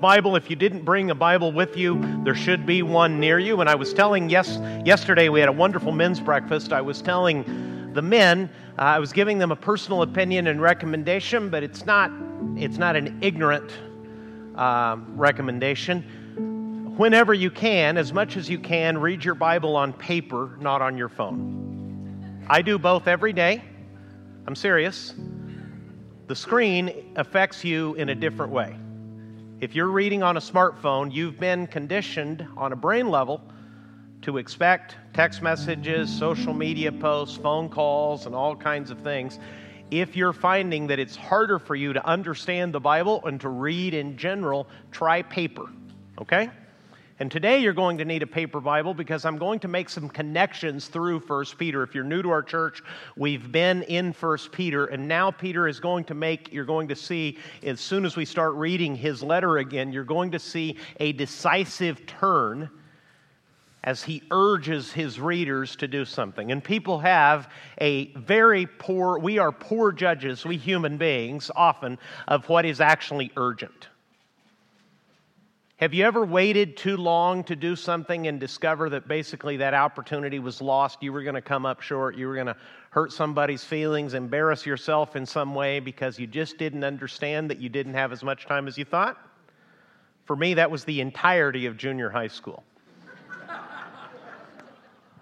Bible. 0.00 0.36
If 0.36 0.50
you 0.50 0.56
didn't 0.56 0.84
bring 0.84 1.10
a 1.10 1.14
Bible 1.14 1.52
with 1.52 1.76
you, 1.76 2.00
there 2.24 2.34
should 2.34 2.66
be 2.66 2.82
one 2.82 3.18
near 3.18 3.38
you. 3.38 3.60
And 3.60 3.68
I 3.68 3.74
was 3.74 3.94
telling 3.94 4.28
yes, 4.28 4.58
yesterday 4.84 5.28
we 5.28 5.40
had 5.40 5.48
a 5.48 5.52
wonderful 5.52 5.92
men's 5.92 6.20
breakfast. 6.20 6.72
I 6.72 6.80
was 6.80 7.02
telling 7.02 7.92
the 7.92 8.02
men, 8.02 8.50
uh, 8.78 8.82
I 8.82 8.98
was 8.98 9.12
giving 9.12 9.38
them 9.38 9.52
a 9.52 9.56
personal 9.56 10.02
opinion 10.02 10.48
and 10.48 10.60
recommendation, 10.60 11.48
but 11.48 11.62
it's 11.62 11.86
not, 11.86 12.10
it's 12.56 12.78
not 12.78 12.94
an 12.94 13.18
ignorant 13.22 13.72
uh, 14.54 14.96
recommendation. 15.14 16.94
Whenever 16.96 17.34
you 17.34 17.50
can, 17.50 17.96
as 17.96 18.12
much 18.12 18.36
as 18.36 18.48
you 18.48 18.58
can, 18.58 18.98
read 18.98 19.24
your 19.24 19.34
Bible 19.34 19.76
on 19.76 19.92
paper, 19.92 20.56
not 20.60 20.82
on 20.82 20.96
your 20.96 21.08
phone. 21.08 22.44
I 22.48 22.62
do 22.62 22.78
both 22.78 23.08
every 23.08 23.32
day. 23.32 23.62
I'm 24.46 24.54
serious. 24.54 25.14
The 26.26 26.36
screen 26.36 27.12
affects 27.16 27.64
you 27.64 27.94
in 27.94 28.08
a 28.08 28.14
different 28.14 28.52
way. 28.52 28.76
If 29.58 29.74
you're 29.74 29.88
reading 29.88 30.22
on 30.22 30.36
a 30.36 30.40
smartphone, 30.40 31.10
you've 31.10 31.40
been 31.40 31.66
conditioned 31.66 32.46
on 32.58 32.74
a 32.74 32.76
brain 32.76 33.08
level 33.08 33.40
to 34.20 34.36
expect 34.36 34.96
text 35.14 35.40
messages, 35.40 36.10
social 36.10 36.52
media 36.52 36.92
posts, 36.92 37.38
phone 37.38 37.70
calls, 37.70 38.26
and 38.26 38.34
all 38.34 38.54
kinds 38.54 38.90
of 38.90 38.98
things. 38.98 39.38
If 39.90 40.14
you're 40.14 40.34
finding 40.34 40.88
that 40.88 40.98
it's 40.98 41.16
harder 41.16 41.58
for 41.58 41.74
you 41.74 41.94
to 41.94 42.06
understand 42.06 42.74
the 42.74 42.80
Bible 42.80 43.22
and 43.24 43.40
to 43.40 43.48
read 43.48 43.94
in 43.94 44.18
general, 44.18 44.68
try 44.92 45.22
paper, 45.22 45.70
okay? 46.20 46.50
And 47.18 47.30
today 47.30 47.60
you're 47.60 47.72
going 47.72 47.96
to 47.96 48.04
need 48.04 48.22
a 48.22 48.26
paper 48.26 48.60
Bible 48.60 48.92
because 48.92 49.24
I'm 49.24 49.38
going 49.38 49.58
to 49.60 49.68
make 49.68 49.88
some 49.88 50.06
connections 50.06 50.88
through 50.88 51.20
1 51.20 51.44
Peter. 51.56 51.82
If 51.82 51.94
you're 51.94 52.04
new 52.04 52.20
to 52.20 52.28
our 52.28 52.42
church, 52.42 52.82
we've 53.16 53.50
been 53.50 53.84
in 53.84 54.12
1 54.12 54.38
Peter, 54.52 54.84
and 54.84 55.08
now 55.08 55.30
Peter 55.30 55.66
is 55.66 55.80
going 55.80 56.04
to 56.04 56.14
make, 56.14 56.52
you're 56.52 56.66
going 56.66 56.88
to 56.88 56.96
see, 56.96 57.38
as 57.62 57.80
soon 57.80 58.04
as 58.04 58.16
we 58.16 58.26
start 58.26 58.52
reading 58.54 58.94
his 58.94 59.22
letter 59.22 59.56
again, 59.58 59.94
you're 59.94 60.04
going 60.04 60.30
to 60.32 60.38
see 60.38 60.76
a 61.00 61.12
decisive 61.12 62.04
turn 62.06 62.68
as 63.82 64.02
he 64.02 64.22
urges 64.30 64.92
his 64.92 65.18
readers 65.18 65.74
to 65.76 65.88
do 65.88 66.04
something. 66.04 66.52
And 66.52 66.62
people 66.62 66.98
have 66.98 67.50
a 67.78 68.12
very 68.12 68.66
poor, 68.66 69.18
we 69.18 69.38
are 69.38 69.52
poor 69.52 69.90
judges, 69.90 70.44
we 70.44 70.58
human 70.58 70.98
beings, 70.98 71.50
often, 71.56 71.98
of 72.28 72.46
what 72.50 72.66
is 72.66 72.82
actually 72.82 73.32
urgent. 73.38 73.88
Have 75.78 75.92
you 75.92 76.06
ever 76.06 76.24
waited 76.24 76.78
too 76.78 76.96
long 76.96 77.44
to 77.44 77.54
do 77.54 77.76
something 77.76 78.28
and 78.28 78.40
discover 78.40 78.88
that 78.88 79.06
basically 79.06 79.58
that 79.58 79.74
opportunity 79.74 80.38
was 80.38 80.62
lost? 80.62 81.02
You 81.02 81.12
were 81.12 81.22
going 81.22 81.34
to 81.34 81.42
come 81.42 81.66
up 81.66 81.82
short. 81.82 82.16
You 82.16 82.28
were 82.28 82.34
going 82.34 82.46
to 82.46 82.56
hurt 82.88 83.12
somebody's 83.12 83.62
feelings, 83.62 84.14
embarrass 84.14 84.64
yourself 84.64 85.16
in 85.16 85.26
some 85.26 85.54
way 85.54 85.80
because 85.80 86.18
you 86.18 86.26
just 86.26 86.56
didn't 86.56 86.82
understand 86.82 87.50
that 87.50 87.58
you 87.58 87.68
didn't 87.68 87.92
have 87.92 88.10
as 88.10 88.22
much 88.22 88.46
time 88.46 88.68
as 88.68 88.78
you 88.78 88.86
thought? 88.86 89.18
For 90.24 90.34
me, 90.34 90.54
that 90.54 90.70
was 90.70 90.84
the 90.84 91.02
entirety 91.02 91.66
of 91.66 91.76
junior 91.76 92.08
high 92.08 92.28
school. 92.28 92.64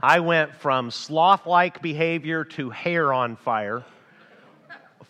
I 0.00 0.20
went 0.20 0.54
from 0.54 0.92
sloth 0.92 1.46
like 1.46 1.82
behavior 1.82 2.44
to 2.44 2.70
hair 2.70 3.12
on 3.12 3.34
fire 3.34 3.82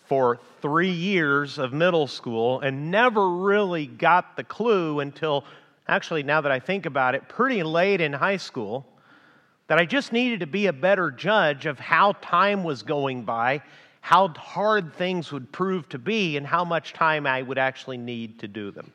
for 0.07 0.39
three 0.65 0.89
years 0.89 1.59
of 1.59 1.73
middle 1.73 2.07
school 2.07 2.59
and 2.61 2.89
never 2.89 3.29
really 3.29 3.85
got 3.85 4.35
the 4.35 4.43
clue 4.43 4.99
until, 4.99 5.45
actually, 5.87 6.23
now 6.23 6.41
that 6.41 6.51
I 6.51 6.59
think 6.59 6.87
about 6.87 7.13
it, 7.13 7.29
pretty 7.29 7.61
late 7.61 8.01
in 8.01 8.11
high 8.11 8.37
school, 8.37 8.83
that 9.67 9.77
I 9.77 9.85
just 9.85 10.11
needed 10.11 10.39
to 10.39 10.47
be 10.47 10.65
a 10.65 10.73
better 10.73 11.11
judge 11.11 11.67
of 11.67 11.77
how 11.77 12.13
time 12.13 12.63
was 12.63 12.81
going 12.81 13.25
by, 13.25 13.61
how 14.01 14.29
hard 14.29 14.95
things 14.95 15.31
would 15.31 15.51
prove 15.51 15.87
to 15.89 15.99
be, 15.99 16.35
and 16.35 16.47
how 16.47 16.65
much 16.65 16.93
time 16.93 17.27
I 17.27 17.43
would 17.43 17.59
actually 17.59 17.97
need 17.97 18.39
to 18.39 18.47
do 18.47 18.71
them. 18.71 18.91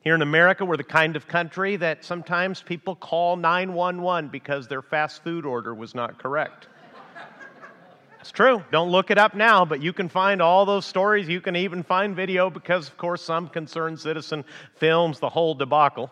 Here 0.00 0.16
in 0.16 0.22
America, 0.22 0.64
we're 0.64 0.76
the 0.76 0.82
kind 0.82 1.14
of 1.14 1.28
country 1.28 1.76
that 1.76 2.04
sometimes 2.04 2.62
people 2.62 2.96
call 2.96 3.36
911 3.36 4.28
because 4.30 4.66
their 4.66 4.82
fast 4.82 5.22
food 5.22 5.46
order 5.46 5.72
was 5.72 5.94
not 5.94 6.18
correct. 6.18 6.66
It's 8.28 8.36
true. 8.36 8.62
Don't 8.70 8.90
look 8.90 9.10
it 9.10 9.16
up 9.16 9.34
now, 9.34 9.64
but 9.64 9.80
you 9.80 9.94
can 9.94 10.10
find 10.10 10.42
all 10.42 10.66
those 10.66 10.84
stories. 10.84 11.26
You 11.30 11.40
can 11.40 11.56
even 11.56 11.82
find 11.82 12.14
video 12.14 12.50
because, 12.50 12.86
of 12.86 12.98
course, 12.98 13.22
some 13.22 13.48
concerned 13.48 13.98
citizen 13.98 14.44
films 14.76 15.18
the 15.18 15.30
whole 15.30 15.54
debacle. 15.54 16.10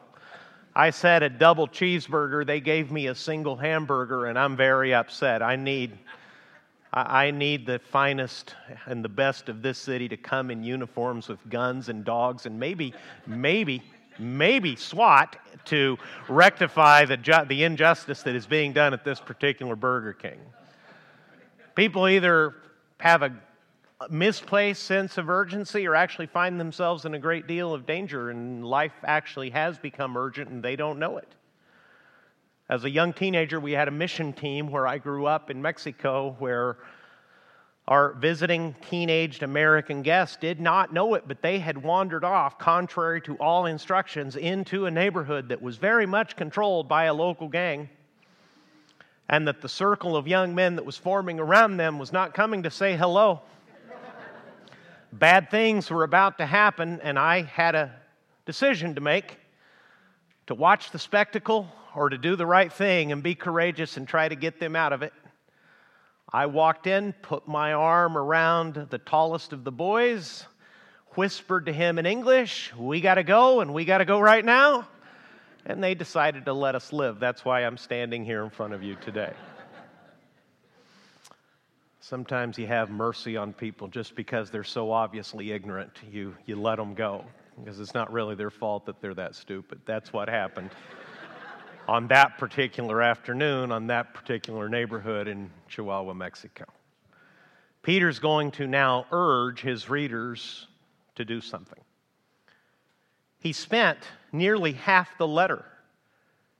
I 0.75 0.88
said 0.88 1.22
a 1.22 1.28
double 1.28 1.69
cheeseburger. 1.69 2.47
They 2.47 2.62
gave 2.62 2.91
me 2.91 3.09
a 3.09 3.15
single 3.15 3.55
hamburger, 3.55 4.25
and 4.25 4.38
I'm 4.38 4.56
very 4.56 4.94
upset. 4.94 5.43
I 5.43 5.56
need, 5.56 5.99
I 6.91 7.32
need 7.32 7.66
the 7.66 7.81
finest 7.81 8.55
and 8.87 9.05
the 9.05 9.10
best 9.10 9.50
of 9.50 9.60
this 9.60 9.76
city 9.76 10.09
to 10.09 10.16
come 10.16 10.50
in 10.50 10.65
uniforms 10.65 11.28
with 11.28 11.47
guns 11.50 11.91
and 11.91 12.03
dogs, 12.03 12.47
and 12.47 12.59
maybe, 12.59 12.94
maybe, 13.26 13.82
maybe 14.19 14.75
SWAT 14.75 15.37
to 15.66 15.99
rectify 16.31 17.05
the, 17.05 17.19
ju- 17.19 17.44
the 17.47 17.65
injustice 17.65 18.22
that 18.22 18.34
is 18.34 18.47
being 18.47 18.72
done 18.72 18.94
at 18.94 19.05
this 19.05 19.21
particular 19.21 19.76
Burger 19.76 20.15
King. 20.15 20.41
People 21.76 22.09
either 22.09 22.54
have 22.98 23.22
a 23.22 23.32
misplaced 24.09 24.82
sense 24.82 25.19
of 25.19 25.28
urgency 25.28 25.87
or 25.87 25.94
actually 25.94 26.26
find 26.26 26.59
themselves 26.59 27.04
in 27.04 27.12
a 27.12 27.19
great 27.19 27.47
deal 27.47 27.75
of 27.75 27.87
danger, 27.87 28.31
and 28.31 28.64
life 28.64 28.94
actually 29.04 29.50
has 29.50 29.78
become 29.78 30.16
urgent 30.16 30.48
and 30.48 30.62
they 30.62 30.75
don't 30.75 30.98
know 30.98 31.19
it. 31.19 31.28
As 32.70 32.84
a 32.84 32.91
young 32.91 33.12
teenager, 33.12 33.60
we 33.60 33.72
had 33.72 33.88
a 33.88 33.92
mission 33.92 34.32
team 34.32 34.70
where 34.70 34.87
I 34.87 34.97
grew 34.97 35.26
up 35.26 35.50
in 35.50 35.60
Mexico 35.60 36.34
where 36.38 36.78
our 37.87 38.14
visiting 38.14 38.75
teenaged 38.88 39.43
American 39.43 40.00
guests 40.00 40.38
did 40.38 40.58
not 40.58 40.94
know 40.94 41.14
it, 41.14 41.28
but 41.28 41.43
they 41.43 41.58
had 41.58 41.81
wandered 41.81 42.25
off, 42.25 42.58
contrary 42.58 43.20
to 43.20 43.37
all 43.37 43.66
instructions, 43.66 44.34
into 44.34 44.87
a 44.87 44.91
neighborhood 44.91 45.50
that 45.50 45.60
was 45.60 45.76
very 45.76 46.06
much 46.06 46.37
controlled 46.37 46.88
by 46.88 47.04
a 47.04 47.14
local 47.14 47.48
gang 47.48 47.91
and 49.28 49.48
that 49.48 49.60
the 49.60 49.69
circle 49.69 50.16
of 50.16 50.28
young 50.28 50.54
men 50.54 50.76
that 50.76 50.84
was 50.84 50.97
forming 50.97 51.41
around 51.41 51.76
them 51.76 51.98
was 51.98 52.12
not 52.12 52.34
coming 52.34 52.62
to 52.62 52.70
say 52.70 52.97
hello. 52.97 53.41
Bad 55.12 55.50
things 55.50 55.91
were 55.91 56.04
about 56.04 56.38
to 56.38 56.47
happen, 56.47 57.00
and 57.03 57.19
I 57.19 57.42
had 57.42 57.75
a 57.75 57.92
decision 58.44 58.94
to 58.97 59.00
make 59.00 59.38
to 60.47 60.54
watch 60.54 60.91
the 60.91 60.98
spectacle 60.98 61.69
or 61.94 62.09
to 62.09 62.19
do 62.19 62.37
the 62.37 62.47
right 62.47 62.72
thing 62.72 63.10
and 63.10 63.22
be 63.22 63.34
courageous 63.34 63.97
and 63.97 64.06
try 64.06 64.28
to 64.28 64.37
get 64.37 64.60
them 64.60 64.76
out 64.76 64.92
of 64.92 65.03
it. 65.03 65.12
I 66.32 66.47
walked 66.47 66.87
in, 66.87 67.12
put 67.14 67.48
my 67.48 67.72
arm 67.72 68.16
around 68.16 68.87
the 68.91 68.98
tallest 68.98 69.53
of 69.53 69.64
the 69.64 69.72
boys, 69.72 70.44
whispered 71.14 71.66
to 71.66 71.72
him 71.72 71.98
in 71.98 72.06
English, 72.06 72.75
We 72.76 73.00
got 73.00 73.14
to 73.14 73.22
go, 73.22 73.60
and 73.60 73.72
we 73.72 73.84
got 73.84 73.98
to 73.98 74.04
go 74.04 74.20
right 74.20 74.44
now 74.44 74.87
and 75.66 75.82
they 75.82 75.94
decided 75.94 76.44
to 76.44 76.53
let 76.53 76.75
us 76.75 76.93
live. 76.93 77.19
That's 77.19 77.44
why 77.44 77.65
I'm 77.65 77.77
standing 77.77 78.25
here 78.25 78.43
in 78.44 78.50
front 78.50 78.72
of 78.72 78.82
you 78.82 78.94
today. 78.97 79.32
Sometimes 82.00 82.56
you 82.56 82.69
have 82.69 82.88
mercy 82.88 83.37
on 83.37 83.53
people 83.53 83.88
just 83.88 84.15
because 84.15 84.49
they're 84.49 84.62
so 84.62 84.93
obviously 84.93 85.50
ignorant. 85.50 85.91
You, 86.09 86.37
you 86.47 86.55
let 86.55 86.76
them 86.76 86.94
go 86.94 87.25
because 87.59 87.81
it's 87.81 87.94
not 87.94 88.12
really 88.12 88.37
their 88.37 88.50
fault 88.50 88.87
that 88.87 89.00
they're 89.00 89.15
that 89.15 89.34
stupid. 89.34 89.81
That's 89.87 90.12
what 90.12 90.28
happened 90.28 90.71
on 91.88 92.06
that 92.09 92.38
particular 92.38 93.03
afternoon, 93.03 93.72
on 93.72 93.88
that 93.88 94.15
particular 94.15 94.69
neighborhood 94.69 95.26
in 95.26 95.50
Chihuahua, 95.66 96.15
Mexico. 96.15 96.66
Peter's 97.82 98.21
going 98.21 98.53
to 98.53 98.69
now 98.69 99.06
urge 99.10 99.60
his 99.60 99.91
readers 99.91 100.69
to 101.16 101.25
do 101.25 101.41
something. 101.41 101.81
He 103.46 103.52
spent 103.52 104.00
nearly 104.32 104.72
half 104.72 105.16
the 105.18 105.28
letter. 105.28 105.64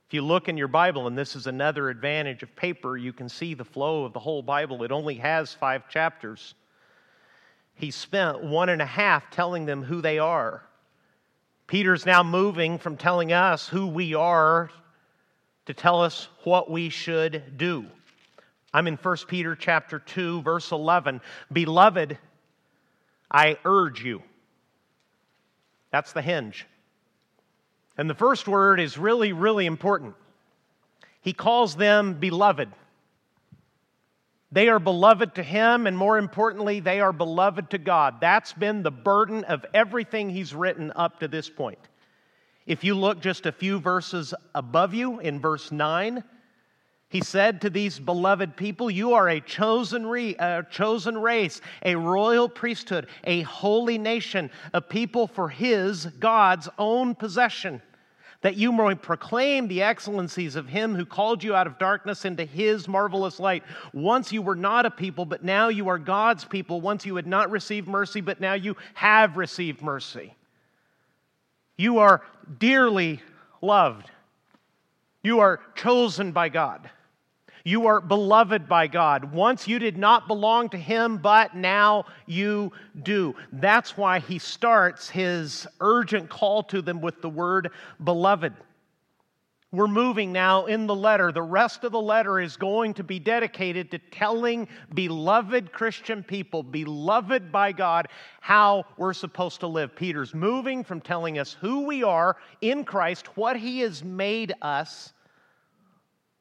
If 0.07 0.13
you 0.13 0.21
look 0.21 0.47
in 0.47 0.55
your 0.55 0.69
Bible, 0.69 1.05
and 1.07 1.17
this 1.17 1.35
is 1.35 1.45
another 1.45 1.89
advantage 1.89 2.43
of 2.43 2.55
paper, 2.55 2.95
you 2.95 3.11
can 3.11 3.27
see 3.27 3.53
the 3.53 3.65
flow 3.65 4.05
of 4.05 4.13
the 4.13 4.21
whole 4.21 4.41
Bible. 4.41 4.81
It 4.83 4.93
only 4.93 5.15
has 5.15 5.53
five 5.53 5.89
chapters. 5.89 6.55
He 7.73 7.91
spent 7.91 8.41
one 8.41 8.69
and 8.69 8.81
a 8.81 8.85
half 8.85 9.29
telling 9.31 9.65
them 9.65 9.83
who 9.83 9.99
they 9.99 10.17
are. 10.17 10.63
Peter's 11.67 12.05
now 12.05 12.23
moving 12.23 12.77
from 12.77 12.95
telling 12.95 13.33
us 13.33 13.67
who 13.67 13.87
we 13.87 14.13
are 14.13 14.71
to 15.65 15.73
tell 15.73 16.01
us 16.01 16.29
what 16.45 16.71
we 16.71 16.87
should 16.87 17.57
do. 17.57 17.85
I'm 18.73 18.87
in 18.87 18.95
1 18.95 19.17
Peter 19.27 19.57
chapter 19.57 19.99
2 19.99 20.41
verse 20.41 20.71
11. 20.71 21.19
Beloved, 21.51 22.17
I 23.29 23.57
urge 23.65 24.05
you. 24.05 24.23
That's 25.91 26.13
the 26.13 26.21
hinge. 26.21 26.65
And 27.97 28.09
the 28.09 28.15
first 28.15 28.47
word 28.47 28.79
is 28.79 28.97
really, 28.97 29.33
really 29.33 29.65
important. 29.65 30.15
He 31.21 31.33
calls 31.33 31.75
them 31.75 32.13
beloved. 32.13 32.69
They 34.51 34.69
are 34.69 34.79
beloved 34.79 35.35
to 35.35 35.43
him, 35.43 35.87
and 35.87 35.97
more 35.97 36.17
importantly, 36.17 36.79
they 36.79 37.01
are 37.01 37.11
beloved 37.11 37.71
to 37.71 37.77
God. 37.77 38.21
That's 38.21 38.53
been 38.53 38.81
the 38.81 38.91
burden 38.91 39.43
of 39.43 39.65
everything 39.73 40.29
he's 40.29 40.53
written 40.53 40.93
up 40.95 41.19
to 41.19 41.27
this 41.27 41.49
point. 41.49 41.79
If 42.65 42.83
you 42.83 42.95
look 42.95 43.19
just 43.19 43.45
a 43.45 43.51
few 43.51 43.79
verses 43.79 44.33
above 44.55 44.93
you 44.93 45.19
in 45.19 45.39
verse 45.39 45.71
9, 45.71 46.23
He 47.09 47.21
said 47.21 47.61
to 47.61 47.69
these 47.69 47.99
beloved 47.99 48.55
people, 48.55 48.91
You 48.91 49.13
are 49.13 49.29
a 49.29 49.41
chosen, 49.41 50.05
re- 50.05 50.35
a 50.35 50.65
chosen 50.69 51.17
race, 51.17 51.59
a 51.83 51.95
royal 51.95 52.47
priesthood, 52.47 53.07
a 53.25 53.41
holy 53.41 53.97
nation, 53.97 54.49
a 54.73 54.81
people 54.81 55.27
for 55.27 55.49
His, 55.49 56.05
God's 56.05 56.69
own 56.77 57.15
possession, 57.15 57.81
that 58.41 58.55
you 58.55 58.71
may 58.71 58.95
proclaim 58.95 59.67
the 59.67 59.81
excellencies 59.81 60.55
of 60.55 60.67
Him 60.67 60.95
who 60.95 61.05
called 61.05 61.43
you 61.43 61.55
out 61.55 61.67
of 61.67 61.79
darkness 61.79 62.25
into 62.25 62.45
His 62.45 62.87
marvelous 62.87 63.39
light. 63.39 63.63
Once 63.93 64.31
you 64.31 64.41
were 64.41 64.55
not 64.55 64.85
a 64.85 64.91
people, 64.91 65.25
but 65.25 65.43
now 65.43 65.69
you 65.69 65.87
are 65.89 65.97
God's 65.97 66.45
people. 66.45 66.79
Once 66.79 67.05
you 67.05 67.15
had 67.15 67.27
not 67.27 67.49
received 67.49 67.87
mercy, 67.87 68.21
but 68.21 68.39
now 68.39 68.53
you 68.53 68.75
have 68.93 69.37
received 69.37 69.81
mercy. 69.81 70.35
You 71.77 71.99
are 71.99 72.21
dearly 72.59 73.21
loved. 73.61 74.09
You 75.23 75.39
are 75.39 75.59
chosen 75.75 76.31
by 76.31 76.49
God. 76.49 76.89
You 77.67 77.87
are 77.87 77.99
beloved 77.99 78.69
by 78.69 78.87
God. 78.87 79.33
Once 79.33 79.67
you 79.67 79.77
did 79.77 79.97
not 79.97 80.29
belong 80.29 80.69
to 80.69 80.77
Him, 80.77 81.17
but 81.17 81.53
now 81.53 82.05
you 82.25 82.71
do. 83.03 83.35
That's 83.51 83.97
why 83.97 84.19
He 84.19 84.39
starts 84.39 85.09
His 85.09 85.67
urgent 85.81 86.29
call 86.29 86.63
to 86.63 86.81
them 86.81 87.01
with 87.01 87.21
the 87.21 87.29
word 87.29 87.71
beloved. 88.01 88.53
We're 89.73 89.87
moving 89.87 90.31
now 90.31 90.67
in 90.67 90.87
the 90.87 90.95
letter. 90.95 91.33
The 91.33 91.41
rest 91.41 91.83
of 91.83 91.91
the 91.91 91.99
letter 91.99 92.39
is 92.39 92.55
going 92.55 92.93
to 92.93 93.03
be 93.03 93.19
dedicated 93.19 93.91
to 93.91 93.99
telling 93.99 94.69
beloved 94.93 95.73
Christian 95.73 96.23
people, 96.23 96.63
beloved 96.63 97.51
by 97.51 97.73
God, 97.73 98.07
how 98.39 98.85
we're 98.95 99.11
supposed 99.11 99.59
to 99.59 99.67
live. 99.67 99.93
Peter's 99.93 100.33
moving 100.33 100.85
from 100.85 101.01
telling 101.01 101.37
us 101.37 101.57
who 101.59 101.81
we 101.81 102.01
are 102.01 102.37
in 102.61 102.85
Christ, 102.85 103.35
what 103.35 103.57
He 103.57 103.81
has 103.81 104.05
made 104.05 104.53
us, 104.61 105.11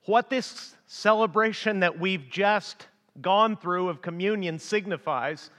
what 0.06 0.30
this 0.30 0.74
celebration 0.86 1.80
that 1.80 1.98
we've 1.98 2.28
just 2.30 2.86
gone 3.20 3.56
through 3.56 3.88
of 3.88 4.02
communion 4.02 4.58
signifies 4.58 5.50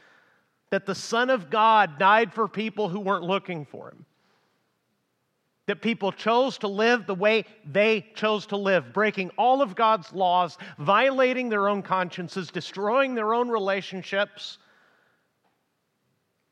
that 0.70 0.86
the 0.86 0.96
Son 0.96 1.30
of 1.30 1.50
God 1.50 1.98
died 1.98 2.34
for 2.34 2.48
people 2.48 2.90
who 2.90 3.00
weren't 3.00 3.24
looking 3.24 3.66
for 3.66 3.90
Him. 3.90 4.06
That 5.68 5.82
people 5.82 6.12
chose 6.12 6.58
to 6.60 6.68
live 6.68 7.06
the 7.06 7.16
way 7.16 7.46
they 7.70 8.06
chose 8.16 8.46
to 8.48 8.58
live, 8.58 8.94
breaking 8.94 9.32
all 9.38 9.62
of 9.62 9.76
God's 9.76 10.14
laws, 10.14 10.58
violating 10.78 11.50
their 11.50 11.68
own 11.68 11.82
consciences, 11.82 12.50
destroying 12.50 13.16
their 13.16 13.34
own 13.34 13.50
relationships, 13.50 14.60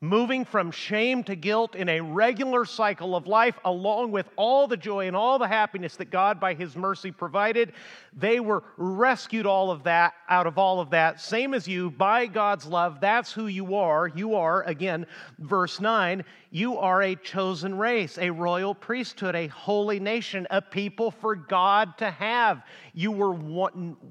moving 0.02 0.44
from 0.44 0.70
shame 0.70 1.24
to 1.24 1.34
guilt 1.34 1.74
in 1.74 1.88
a 1.88 2.00
regular 2.00 2.66
cycle 2.66 3.16
of 3.16 3.26
life, 3.26 3.58
along 3.64 4.10
with 4.10 4.28
all 4.36 4.66
the 4.66 4.76
joy 4.76 5.06
and 5.06 5.16
all 5.16 5.38
the 5.38 5.48
happiness 5.48 5.96
that 5.96 6.10
God, 6.10 6.38
by 6.38 6.52
His 6.52 6.76
mercy, 6.76 7.10
provided. 7.10 7.72
They 8.14 8.38
were 8.38 8.62
rescued 8.76 9.46
all 9.46 9.70
of 9.70 9.84
that 9.84 10.12
out 10.28 10.46
of 10.46 10.58
all 10.58 10.80
of 10.80 10.90
that, 10.90 11.20
same 11.20 11.54
as 11.54 11.66
you, 11.66 11.90
by 11.90 12.26
God's 12.26 12.66
love. 12.66 13.00
That's 13.00 13.32
who 13.32 13.46
you 13.46 13.74
are. 13.74 14.06
You 14.08 14.34
are, 14.34 14.62
again, 14.64 15.06
verse 15.38 15.80
9, 15.80 16.22
you 16.50 16.76
are 16.76 17.02
a 17.02 17.16
chosen 17.16 17.78
race, 17.78 18.18
a 18.18 18.28
royal 18.28 18.74
priesthood, 18.74 19.34
a 19.34 19.46
holy 19.46 19.98
nation, 19.98 20.46
a 20.50 20.60
people 20.60 21.10
for 21.10 21.34
God 21.34 21.96
to 21.98 22.10
have. 22.10 22.62
You, 22.92 23.12
were 23.12 23.34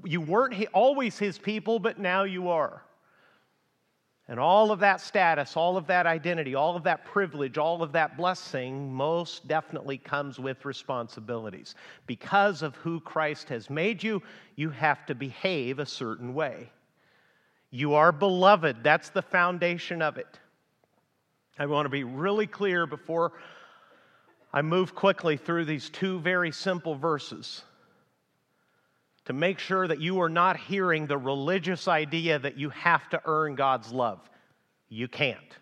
you 0.04 0.20
weren't 0.20 0.66
always 0.72 1.16
His 1.16 1.38
people, 1.38 1.78
but 1.78 2.00
now 2.00 2.24
you 2.24 2.48
are. 2.48 2.82
And 4.28 4.40
all 4.40 4.72
of 4.72 4.80
that 4.80 5.00
status, 5.00 5.56
all 5.56 5.76
of 5.76 5.86
that 5.86 6.04
identity, 6.04 6.56
all 6.56 6.74
of 6.74 6.82
that 6.82 7.04
privilege, 7.04 7.58
all 7.58 7.82
of 7.82 7.92
that 7.92 8.16
blessing 8.16 8.92
most 8.92 9.46
definitely 9.46 9.98
comes 9.98 10.40
with 10.40 10.64
responsibilities. 10.64 11.76
Because 12.06 12.62
of 12.62 12.74
who 12.76 12.98
Christ 12.98 13.48
has 13.50 13.70
made 13.70 14.02
you, 14.02 14.20
you 14.56 14.70
have 14.70 15.06
to 15.06 15.14
behave 15.14 15.78
a 15.78 15.86
certain 15.86 16.34
way. 16.34 16.70
You 17.70 17.94
are 17.94 18.10
beloved, 18.10 18.82
that's 18.82 19.10
the 19.10 19.22
foundation 19.22 20.02
of 20.02 20.16
it. 20.16 20.40
I 21.58 21.66
want 21.66 21.86
to 21.86 21.90
be 21.90 22.04
really 22.04 22.46
clear 22.46 22.86
before 22.86 23.32
I 24.52 24.62
move 24.62 24.94
quickly 24.94 25.36
through 25.36 25.66
these 25.66 25.88
two 25.88 26.18
very 26.20 26.50
simple 26.50 26.96
verses 26.96 27.62
to 29.26 29.32
make 29.32 29.58
sure 29.58 29.86
that 29.86 30.00
you 30.00 30.20
are 30.20 30.28
not 30.28 30.56
hearing 30.56 31.06
the 31.06 31.18
religious 31.18 31.88
idea 31.88 32.38
that 32.38 32.56
you 32.56 32.70
have 32.70 33.08
to 33.10 33.20
earn 33.26 33.54
God's 33.54 33.92
love. 33.92 34.20
You 34.88 35.08
can't. 35.08 35.58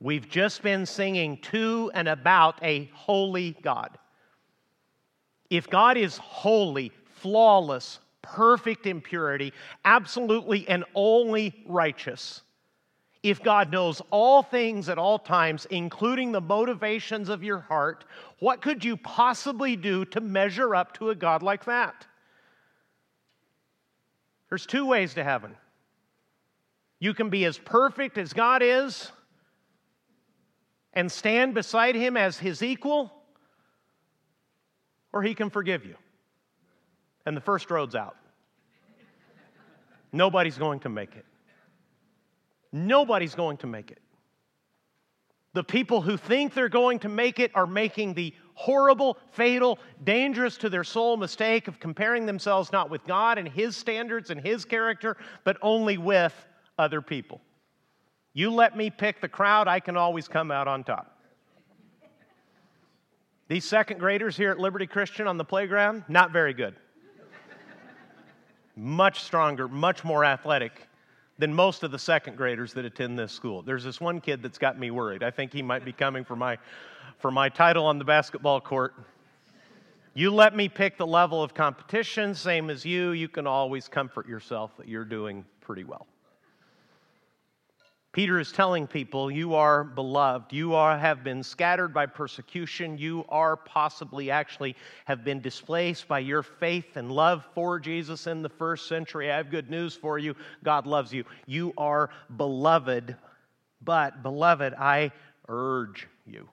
We've 0.00 0.28
just 0.28 0.62
been 0.62 0.84
singing 0.84 1.38
to 1.52 1.92
and 1.94 2.08
about 2.08 2.58
a 2.62 2.90
holy 2.92 3.56
God. 3.62 3.96
If 5.48 5.70
God 5.70 5.96
is 5.96 6.16
holy, 6.16 6.90
flawless, 7.20 8.00
perfect 8.20 8.86
in 8.86 9.00
purity, 9.00 9.52
absolutely 9.84 10.66
and 10.68 10.84
only 10.96 11.54
righteous, 11.66 12.42
if 13.22 13.40
God 13.44 13.70
knows 13.70 14.02
all 14.10 14.42
things 14.42 14.88
at 14.88 14.98
all 14.98 15.20
times, 15.20 15.66
including 15.70 16.32
the 16.32 16.40
motivations 16.40 17.28
of 17.28 17.44
your 17.44 17.60
heart, 17.60 18.04
what 18.42 18.60
could 18.60 18.84
you 18.84 18.96
possibly 18.96 19.76
do 19.76 20.04
to 20.04 20.20
measure 20.20 20.74
up 20.74 20.94
to 20.94 21.10
a 21.10 21.14
God 21.14 21.44
like 21.44 21.66
that? 21.66 22.08
There's 24.48 24.66
two 24.66 24.84
ways 24.84 25.14
to 25.14 25.22
heaven. 25.22 25.54
You 26.98 27.14
can 27.14 27.30
be 27.30 27.44
as 27.44 27.56
perfect 27.56 28.18
as 28.18 28.32
God 28.32 28.60
is 28.60 29.12
and 30.92 31.10
stand 31.10 31.54
beside 31.54 31.94
Him 31.94 32.16
as 32.16 32.36
His 32.36 32.64
equal, 32.64 33.12
or 35.12 35.22
He 35.22 35.36
can 35.36 35.48
forgive 35.48 35.84
you. 35.84 35.94
And 37.24 37.36
the 37.36 37.40
first 37.40 37.70
road's 37.70 37.94
out. 37.94 38.16
Nobody's 40.10 40.58
going 40.58 40.80
to 40.80 40.88
make 40.88 41.14
it. 41.14 41.26
Nobody's 42.72 43.36
going 43.36 43.58
to 43.58 43.68
make 43.68 43.92
it. 43.92 44.02
The 45.54 45.64
people 45.64 46.00
who 46.00 46.16
think 46.16 46.54
they're 46.54 46.70
going 46.70 46.98
to 47.00 47.08
make 47.08 47.38
it 47.38 47.50
are 47.54 47.66
making 47.66 48.14
the 48.14 48.34
horrible, 48.54 49.18
fatal, 49.32 49.78
dangerous 50.02 50.56
to 50.58 50.70
their 50.70 50.84
soul 50.84 51.16
mistake 51.16 51.68
of 51.68 51.78
comparing 51.78 52.24
themselves 52.24 52.72
not 52.72 52.88
with 52.88 53.04
God 53.06 53.36
and 53.36 53.46
His 53.46 53.76
standards 53.76 54.30
and 54.30 54.40
His 54.40 54.64
character, 54.64 55.16
but 55.44 55.58
only 55.60 55.98
with 55.98 56.34
other 56.78 57.02
people. 57.02 57.40
You 58.32 58.50
let 58.50 58.76
me 58.76 58.88
pick 58.88 59.20
the 59.20 59.28
crowd, 59.28 59.68
I 59.68 59.80
can 59.80 59.96
always 59.96 60.26
come 60.26 60.50
out 60.50 60.68
on 60.68 60.84
top. 60.84 61.18
These 63.48 63.66
second 63.66 64.00
graders 64.00 64.36
here 64.36 64.50
at 64.50 64.58
Liberty 64.58 64.86
Christian 64.86 65.26
on 65.26 65.36
the 65.36 65.44
playground, 65.44 66.04
not 66.08 66.30
very 66.30 66.54
good. 66.54 66.74
much 68.74 69.20
stronger, 69.20 69.68
much 69.68 70.02
more 70.02 70.24
athletic 70.24 70.88
than 71.42 71.52
most 71.52 71.82
of 71.82 71.90
the 71.90 71.98
second 71.98 72.36
graders 72.36 72.72
that 72.72 72.84
attend 72.84 73.18
this 73.18 73.32
school. 73.32 73.62
There's 73.62 73.82
this 73.82 74.00
one 74.00 74.20
kid 74.20 74.44
that's 74.44 74.58
got 74.58 74.78
me 74.78 74.92
worried. 74.92 75.24
I 75.24 75.32
think 75.32 75.52
he 75.52 75.60
might 75.60 75.84
be 75.84 75.92
coming 75.92 76.24
for 76.24 76.36
my, 76.36 76.56
for 77.18 77.32
my 77.32 77.48
title 77.48 77.84
on 77.84 77.98
the 77.98 78.04
basketball 78.04 78.60
court. 78.60 78.94
You 80.14 80.32
let 80.32 80.54
me 80.54 80.68
pick 80.68 80.96
the 80.96 81.06
level 81.06 81.42
of 81.42 81.52
competition, 81.52 82.36
same 82.36 82.70
as 82.70 82.84
you, 82.84 83.10
you 83.10 83.26
can 83.26 83.48
always 83.48 83.88
comfort 83.88 84.28
yourself 84.28 84.76
that 84.76 84.86
you're 84.86 85.04
doing 85.04 85.44
pretty 85.60 85.82
well. 85.82 86.06
Peter 88.12 88.38
is 88.38 88.52
telling 88.52 88.86
people, 88.86 89.30
You 89.30 89.54
are 89.54 89.84
beloved. 89.84 90.52
You 90.52 90.74
are, 90.74 90.98
have 90.98 91.24
been 91.24 91.42
scattered 91.42 91.94
by 91.94 92.04
persecution. 92.04 92.98
You 92.98 93.24
are 93.30 93.56
possibly 93.56 94.30
actually 94.30 94.76
have 95.06 95.24
been 95.24 95.40
displaced 95.40 96.08
by 96.08 96.18
your 96.18 96.42
faith 96.42 96.96
and 96.96 97.10
love 97.10 97.46
for 97.54 97.80
Jesus 97.80 98.26
in 98.26 98.42
the 98.42 98.50
first 98.50 98.86
century. 98.86 99.32
I 99.32 99.38
have 99.38 99.50
good 99.50 99.70
news 99.70 99.96
for 99.96 100.18
you 100.18 100.36
God 100.62 100.86
loves 100.86 101.12
you. 101.12 101.24
You 101.46 101.72
are 101.78 102.10
beloved. 102.36 103.16
But, 103.80 104.22
beloved, 104.22 104.74
I 104.74 105.10
urge 105.48 106.06
you. 106.26 106.48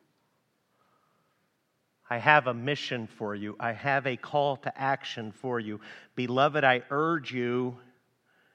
I 2.09 2.17
have 2.17 2.47
a 2.47 2.53
mission 2.53 3.05
for 3.05 3.35
you. 3.35 3.55
I 3.59 3.73
have 3.73 4.07
a 4.07 4.15
call 4.15 4.55
to 4.57 4.81
action 4.81 5.31
for 5.31 5.59
you. 5.59 5.79
Beloved, 6.15 6.63
I 6.63 6.81
urge 6.89 7.31
you 7.31 7.77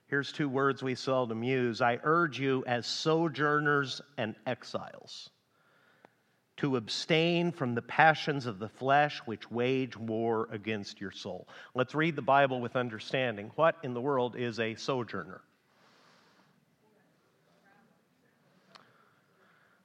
Here's 0.07 0.33
two 0.33 0.49
words 0.49 0.83
we 0.83 0.95
seldom 0.95 1.43
use 1.43 1.81
I 1.81 1.99
urge 2.03 2.39
you, 2.39 2.65
as 2.67 2.87
sojourners 2.87 4.01
and 4.17 4.35
exiles, 4.47 5.31
to 6.59 6.77
abstain 6.77 7.51
from 7.51 7.75
the 7.75 7.83
passions 7.83 8.47
of 8.47 8.59
the 8.59 8.69
flesh 8.69 9.21
which 9.25 9.51
wage 9.51 9.97
war 9.97 10.49
against 10.53 11.01
your 11.01 11.11
soul. 11.11 11.49
Let's 11.75 11.95
read 11.95 12.17
the 12.17 12.23
Bible 12.23 12.61
with 12.61 12.77
understanding. 12.77 13.51
What 13.57 13.77
in 13.83 13.95
the 13.95 14.01
world 14.01 14.37
is 14.37 14.61
a 14.61 14.75
sojourner? 14.75 15.41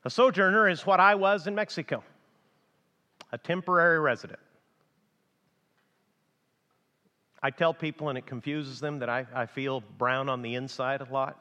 A 0.05 0.09
sojourner 0.09 0.69
is 0.69 0.85
what 0.85 0.99
I 0.99 1.15
was 1.15 1.47
in 1.47 1.55
Mexico 1.55 2.03
a 3.31 3.37
temporary 3.37 3.99
resident. 3.99 4.39
I 7.41 7.51
tell 7.51 7.73
people, 7.73 8.09
and 8.09 8.17
it 8.17 8.25
confuses 8.25 8.79
them, 8.79 8.99
that 8.99 9.09
I, 9.09 9.25
I 9.33 9.45
feel 9.45 9.81
brown 9.97 10.27
on 10.27 10.41
the 10.41 10.55
inside 10.55 11.01
a 11.01 11.11
lot. 11.11 11.39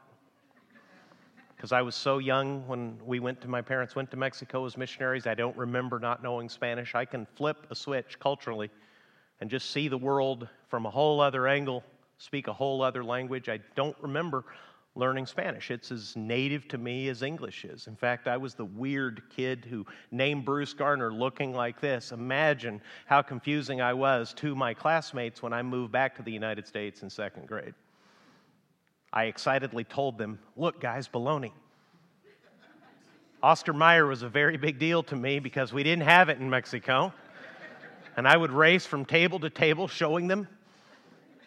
Because 1.57 1.73
I 1.73 1.83
was 1.83 1.97
so 1.97 2.19
young 2.19 2.67
when 2.69 3.00
we 3.05 3.19
went 3.19 3.40
to, 3.40 3.49
my 3.49 3.62
parents 3.62 3.97
went 3.97 4.12
to 4.12 4.17
Mexico 4.17 4.64
as 4.64 4.76
missionaries. 4.76 5.26
I 5.26 5.35
don't 5.35 5.57
remember 5.57 5.99
not 5.99 6.23
knowing 6.23 6.49
Spanish. 6.49 6.95
I 6.95 7.05
can 7.05 7.26
flip 7.35 7.67
a 7.71 7.75
switch 7.75 8.21
culturally 8.21 8.71
and 9.40 9.50
just 9.50 9.71
see 9.73 9.88
the 9.88 9.99
world 9.99 10.49
from 10.69 10.87
a 10.87 10.90
whole 10.90 11.21
other 11.21 11.49
angle, 11.49 11.83
speak 12.19 12.47
a 12.47 12.52
whole 12.52 12.81
other 12.81 13.02
language. 13.02 13.49
I 13.49 13.59
don't 13.75 13.97
remember 14.00 14.45
learning 14.99 15.26
Spanish. 15.26 15.71
It's 15.71 15.93
as 15.93 16.17
native 16.17 16.67
to 16.69 16.78
me 16.78 17.09
as 17.09 17.23
English 17.23 17.64
is. 17.64 17.87
In 17.87 17.95
fact, 17.95 18.26
I 18.26 18.37
was 18.37 18.55
the 18.55 18.64
weird 18.64 19.23
kid 19.35 19.64
who 19.64 19.87
named 20.11 20.45
Bruce 20.45 20.75
Garner 20.75 21.12
looking 21.12 21.55
like 21.55 21.81
this. 21.81 22.11
Imagine 22.11 22.83
how 23.07 23.23
confusing 23.23 23.81
I 23.81 23.95
was 23.95 24.35
to 24.35 24.57
my 24.57 24.75
classmates 24.75 25.40
when 25.40 25.52
I 25.52 25.62
moved 25.62 25.93
back 25.93 26.17
to 26.17 26.23
the 26.23 26.33
United 26.33 26.67
States 26.67 27.02
in 27.02 27.09
second 27.09 27.47
grade. 27.47 27.75
I 29.12 29.25
excitedly 29.25 29.85
told 29.85 30.19
them, 30.19 30.38
Look, 30.57 30.81
guys, 30.81 31.09
baloney. 31.09 31.52
Oscar 33.40 33.73
Mayer 33.73 34.07
was 34.07 34.23
a 34.23 34.28
very 34.28 34.57
big 34.57 34.81
deal 34.81 35.05
to 35.05 35.14
me 35.14 35.38
because 35.38 35.73
we 35.73 35.85
didn't 35.85 36.02
have 36.02 36.28
it 36.28 36.38
in 36.40 36.50
Mexico. 36.50 37.12
And 38.17 38.26
I 38.26 38.37
would 38.37 38.50
race 38.50 38.85
from 38.85 39.05
table 39.05 39.38
to 39.38 39.49
table 39.49 39.87
showing 39.87 40.26
them 40.26 40.49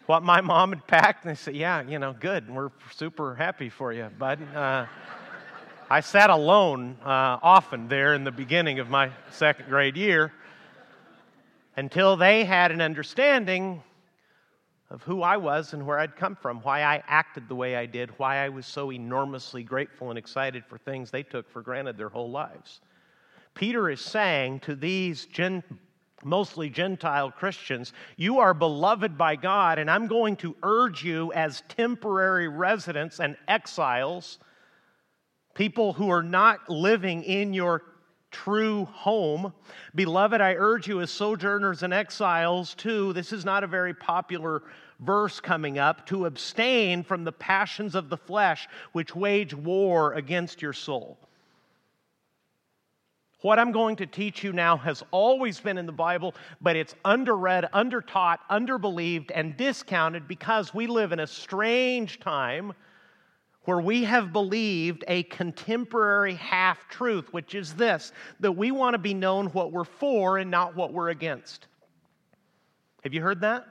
what 0.05 0.23
my 0.23 0.41
mom 0.41 0.71
had 0.71 0.87
packed. 0.87 1.25
And 1.25 1.31
they 1.31 1.39
said, 1.39 1.55
Yeah, 1.55 1.81
you 1.81 1.99
know, 1.99 2.13
good. 2.19 2.49
We're 2.49 2.71
super 2.95 3.35
happy 3.35 3.69
for 3.69 3.93
you, 3.93 4.09
bud. 4.17 4.39
Uh, 4.55 4.85
I 5.89 5.99
sat 5.99 6.29
alone 6.29 6.97
uh, 7.03 7.37
often 7.43 7.87
there 7.87 8.13
in 8.13 8.23
the 8.23 8.31
beginning 8.31 8.79
of 8.79 8.89
my 8.89 9.11
second 9.31 9.67
grade 9.67 9.97
year 9.97 10.31
until 11.75 12.15
they 12.15 12.45
had 12.45 12.71
an 12.71 12.81
understanding 12.81 13.83
of 14.89 15.01
who 15.03 15.21
I 15.21 15.37
was 15.37 15.73
and 15.73 15.85
where 15.85 15.99
I'd 15.99 16.15
come 16.15 16.35
from, 16.35 16.59
why 16.61 16.83
I 16.83 17.01
acted 17.07 17.47
the 17.47 17.55
way 17.55 17.75
I 17.75 17.85
did, 17.85 18.11
why 18.17 18.37
I 18.37 18.49
was 18.49 18.65
so 18.65 18.91
enormously 18.91 19.63
grateful 19.63 20.09
and 20.09 20.19
excited 20.19 20.65
for 20.65 20.77
things 20.77 21.11
they 21.11 21.23
took 21.23 21.49
for 21.49 21.61
granted 21.61 21.97
their 21.97 22.09
whole 22.09 22.29
lives. 22.29 22.81
Peter 23.53 23.89
is 23.89 24.01
saying 24.01 24.59
to 24.61 24.75
these 24.75 25.25
gen- 25.25 25.63
mostly 26.23 26.69
Gentile 26.69 27.31
Christians, 27.31 27.93
You 28.17 28.39
are 28.39 28.53
beloved 28.53 29.17
by 29.17 29.35
God, 29.35 29.79
and 29.79 29.89
I'm 29.89 30.07
going 30.07 30.35
to 30.37 30.55
urge 30.63 31.03
you 31.03 31.31
as 31.33 31.63
temporary 31.67 32.47
residents 32.47 33.19
and 33.19 33.37
exiles, 33.47 34.39
people 35.53 35.93
who 35.93 36.09
are 36.09 36.23
not 36.23 36.69
living 36.69 37.23
in 37.23 37.53
your 37.53 37.83
true 38.31 38.85
home. 38.85 39.53
Beloved, 39.93 40.41
I 40.41 40.55
urge 40.55 40.87
you 40.87 41.01
as 41.01 41.11
sojourners 41.11 41.83
and 41.83 41.93
exiles, 41.93 42.73
too, 42.75 43.13
this 43.13 43.33
is 43.33 43.45
not 43.45 43.63
a 43.63 43.67
very 43.67 43.93
popular 43.93 44.63
verse 44.99 45.39
coming 45.39 45.79
up, 45.79 46.05
to 46.07 46.25
abstain 46.25 47.03
from 47.03 47.23
the 47.23 47.31
passions 47.31 47.95
of 47.95 48.09
the 48.09 48.17
flesh 48.17 48.67
which 48.91 49.15
wage 49.15 49.53
war 49.53 50.13
against 50.13 50.61
your 50.61 50.73
soul. 50.73 51.17
What 53.41 53.57
I'm 53.57 53.71
going 53.71 53.95
to 53.95 54.05
teach 54.05 54.43
you 54.43 54.53
now 54.53 54.77
has 54.77 55.03
always 55.09 55.59
been 55.59 55.79
in 55.79 55.87
the 55.87 55.91
Bible, 55.91 56.35
but 56.61 56.75
it's 56.75 56.93
underread, 57.03 57.69
undertaught, 57.71 58.37
underbelieved, 58.51 59.31
and 59.33 59.57
discounted 59.57 60.27
because 60.27 60.75
we 60.75 60.85
live 60.85 61.11
in 61.11 61.19
a 61.19 61.27
strange 61.27 62.19
time 62.19 62.73
where 63.65 63.81
we 63.81 64.03
have 64.03 64.31
believed 64.31 65.03
a 65.07 65.23
contemporary 65.23 66.35
half 66.35 66.87
truth, 66.87 67.33
which 67.33 67.55
is 67.55 67.73
this 67.73 68.11
that 68.39 68.51
we 68.51 68.71
want 68.71 68.93
to 68.93 68.99
be 68.99 69.13
known 69.13 69.47
what 69.47 69.71
we're 69.71 69.83
for 69.85 70.37
and 70.37 70.51
not 70.51 70.75
what 70.75 70.93
we're 70.93 71.09
against. 71.09 71.67
Have 73.03 73.13
you 73.13 73.21
heard 73.21 73.41
that? 73.41 73.65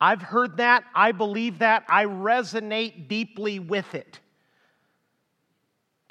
I've 0.00 0.22
heard 0.22 0.56
that. 0.56 0.84
I 0.94 1.12
believe 1.12 1.58
that. 1.58 1.84
I 1.88 2.06
resonate 2.06 3.06
deeply 3.06 3.58
with 3.58 3.94
it 3.94 4.20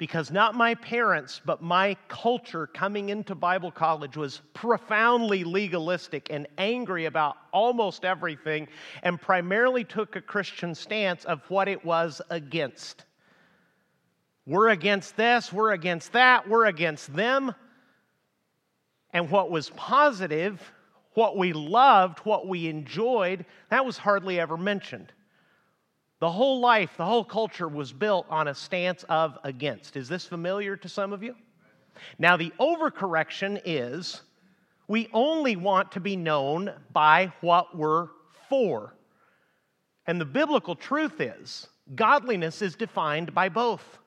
because 0.04 0.30
not 0.30 0.54
my 0.54 0.74
parents, 0.74 1.40
but 1.46 1.62
my 1.62 1.96
culture 2.08 2.66
coming 2.66 3.08
into 3.08 3.34
Bible 3.34 3.70
college 3.70 4.18
was 4.18 4.42
profoundly 4.52 5.44
legalistic 5.44 6.26
and 6.28 6.46
angry 6.58 7.06
about 7.06 7.38
almost 7.54 8.04
everything, 8.04 8.68
and 9.02 9.18
primarily 9.18 9.82
took 9.82 10.14
a 10.14 10.20
Christian 10.20 10.74
stance 10.74 11.24
of 11.24 11.40
what 11.48 11.68
it 11.68 11.82
was 11.86 12.20
against. 12.28 13.06
We're 14.44 14.68
against 14.68 15.16
this, 15.16 15.50
we're 15.50 15.72
against 15.72 16.12
that, 16.12 16.46
we're 16.46 16.66
against 16.66 17.16
them. 17.16 17.54
And 19.14 19.30
what 19.30 19.50
was 19.50 19.70
positive, 19.70 20.60
what 21.14 21.38
we 21.38 21.54
loved, 21.54 22.18
what 22.26 22.46
we 22.46 22.68
enjoyed, 22.68 23.46
that 23.70 23.86
was 23.86 23.96
hardly 23.96 24.38
ever 24.38 24.58
mentioned. 24.58 25.14
The 26.24 26.30
whole 26.30 26.58
life, 26.58 26.96
the 26.96 27.04
whole 27.04 27.22
culture 27.22 27.68
was 27.68 27.92
built 27.92 28.24
on 28.30 28.48
a 28.48 28.54
stance 28.54 29.04
of 29.10 29.38
against. 29.44 29.94
Is 29.94 30.08
this 30.08 30.24
familiar 30.24 30.74
to 30.74 30.88
some 30.88 31.12
of 31.12 31.22
you? 31.22 31.34
Now, 32.18 32.38
the 32.38 32.50
overcorrection 32.58 33.60
is 33.66 34.22
we 34.88 35.10
only 35.12 35.54
want 35.56 35.92
to 35.92 36.00
be 36.00 36.16
known 36.16 36.72
by 36.94 37.30
what 37.42 37.76
we're 37.76 38.08
for. 38.48 38.94
And 40.06 40.18
the 40.18 40.24
biblical 40.24 40.74
truth 40.74 41.20
is 41.20 41.68
godliness 41.94 42.62
is 42.62 42.74
defined 42.74 43.34
by 43.34 43.50
both. 43.50 43.98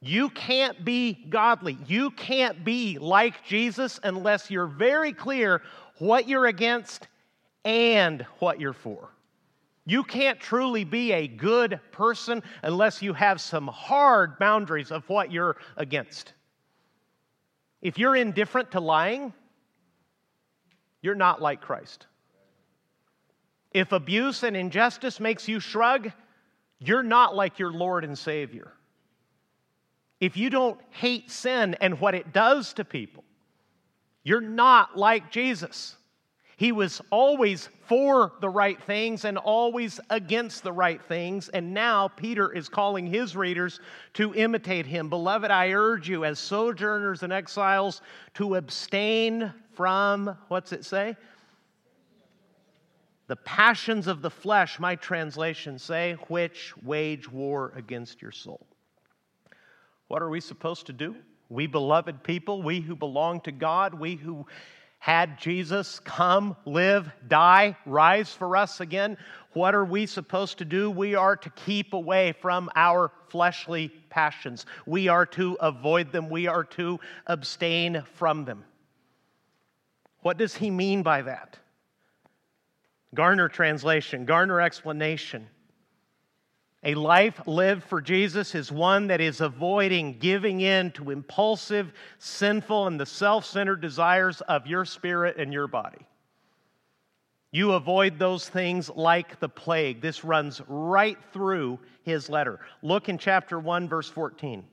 You 0.00 0.30
can't 0.30 0.82
be 0.82 1.26
godly. 1.28 1.76
You 1.88 2.10
can't 2.12 2.64
be 2.64 2.96
like 2.98 3.44
Jesus 3.44 4.00
unless 4.02 4.50
you're 4.50 4.64
very 4.66 5.12
clear 5.12 5.60
what 5.98 6.26
you're 6.26 6.46
against 6.46 7.06
and 7.66 8.24
what 8.38 8.58
you're 8.58 8.72
for. 8.72 9.10
You 9.90 10.04
can't 10.04 10.38
truly 10.38 10.84
be 10.84 11.10
a 11.10 11.26
good 11.26 11.80
person 11.90 12.44
unless 12.62 13.02
you 13.02 13.12
have 13.12 13.40
some 13.40 13.66
hard 13.66 14.38
boundaries 14.38 14.92
of 14.92 15.02
what 15.08 15.32
you're 15.32 15.56
against. 15.76 16.32
If 17.82 17.98
you're 17.98 18.14
indifferent 18.14 18.70
to 18.70 18.78
lying, 18.78 19.32
you're 21.02 21.16
not 21.16 21.42
like 21.42 21.60
Christ. 21.60 22.06
If 23.72 23.90
abuse 23.90 24.44
and 24.44 24.56
injustice 24.56 25.18
makes 25.18 25.48
you 25.48 25.58
shrug, 25.58 26.12
you're 26.78 27.02
not 27.02 27.34
like 27.34 27.58
your 27.58 27.72
Lord 27.72 28.04
and 28.04 28.16
Savior. 28.16 28.72
If 30.20 30.36
you 30.36 30.50
don't 30.50 30.78
hate 30.90 31.32
sin 31.32 31.74
and 31.80 31.98
what 31.98 32.14
it 32.14 32.32
does 32.32 32.74
to 32.74 32.84
people, 32.84 33.24
you're 34.22 34.40
not 34.40 34.96
like 34.96 35.32
Jesus. 35.32 35.96
He 36.60 36.72
was 36.72 37.00
always 37.08 37.70
for 37.86 38.32
the 38.42 38.50
right 38.50 38.78
things 38.82 39.24
and 39.24 39.38
always 39.38 39.98
against 40.10 40.62
the 40.62 40.74
right 40.74 41.02
things. 41.02 41.48
And 41.48 41.72
now 41.72 42.08
Peter 42.08 42.52
is 42.52 42.68
calling 42.68 43.06
his 43.06 43.34
readers 43.34 43.80
to 44.12 44.34
imitate 44.34 44.84
him. 44.84 45.08
Beloved, 45.08 45.50
I 45.50 45.70
urge 45.70 46.06
you, 46.06 46.26
as 46.26 46.38
sojourners 46.38 47.22
and 47.22 47.32
exiles, 47.32 48.02
to 48.34 48.56
abstain 48.56 49.54
from, 49.72 50.36
what's 50.48 50.74
it 50.74 50.84
say? 50.84 51.16
The 53.28 53.36
passions 53.36 54.06
of 54.06 54.20
the 54.20 54.28
flesh, 54.28 54.78
my 54.78 54.96
translation 54.96 55.78
say, 55.78 56.18
which 56.28 56.74
wage 56.82 57.26
war 57.26 57.72
against 57.74 58.20
your 58.20 58.32
soul. 58.32 58.66
What 60.08 60.20
are 60.20 60.28
we 60.28 60.42
supposed 60.42 60.84
to 60.88 60.92
do? 60.92 61.16
We 61.48 61.66
beloved 61.66 62.22
people, 62.22 62.62
we 62.62 62.82
who 62.82 62.94
belong 62.94 63.40
to 63.40 63.50
God, 63.50 63.94
we 63.94 64.16
who 64.16 64.44
had 65.00 65.38
Jesus 65.38 65.98
come, 66.00 66.54
live, 66.66 67.10
die, 67.26 67.74
rise 67.86 68.32
for 68.34 68.54
us 68.54 68.80
again, 68.80 69.16
what 69.54 69.74
are 69.74 69.84
we 69.84 70.04
supposed 70.04 70.58
to 70.58 70.66
do? 70.66 70.90
We 70.90 71.14
are 71.14 71.36
to 71.36 71.50
keep 71.50 71.94
away 71.94 72.32
from 72.32 72.68
our 72.76 73.10
fleshly 73.30 73.88
passions. 74.10 74.66
We 74.86 75.08
are 75.08 75.24
to 75.26 75.56
avoid 75.58 76.12
them. 76.12 76.28
We 76.28 76.46
are 76.46 76.64
to 76.64 77.00
abstain 77.26 78.04
from 78.14 78.44
them. 78.44 78.62
What 80.20 80.36
does 80.36 80.54
he 80.54 80.70
mean 80.70 81.02
by 81.02 81.22
that? 81.22 81.58
Garner 83.14 83.48
translation, 83.48 84.26
Garner 84.26 84.60
explanation. 84.60 85.48
A 86.82 86.94
life 86.94 87.46
lived 87.46 87.84
for 87.84 88.00
Jesus 88.00 88.54
is 88.54 88.72
one 88.72 89.08
that 89.08 89.20
is 89.20 89.42
avoiding 89.42 90.18
giving 90.18 90.62
in 90.62 90.92
to 90.92 91.10
impulsive, 91.10 91.92
sinful, 92.18 92.86
and 92.86 92.98
the 92.98 93.04
self 93.04 93.44
centered 93.44 93.82
desires 93.82 94.40
of 94.42 94.66
your 94.66 94.86
spirit 94.86 95.36
and 95.36 95.52
your 95.52 95.66
body. 95.66 96.06
You 97.52 97.72
avoid 97.72 98.18
those 98.18 98.48
things 98.48 98.88
like 98.88 99.40
the 99.40 99.48
plague. 99.48 100.00
This 100.00 100.24
runs 100.24 100.62
right 100.68 101.18
through 101.32 101.80
his 102.02 102.30
letter. 102.30 102.60
Look 102.82 103.08
in 103.08 103.18
chapter 103.18 103.58
1, 103.58 103.88
verse 103.88 104.08
14. 104.08 104.64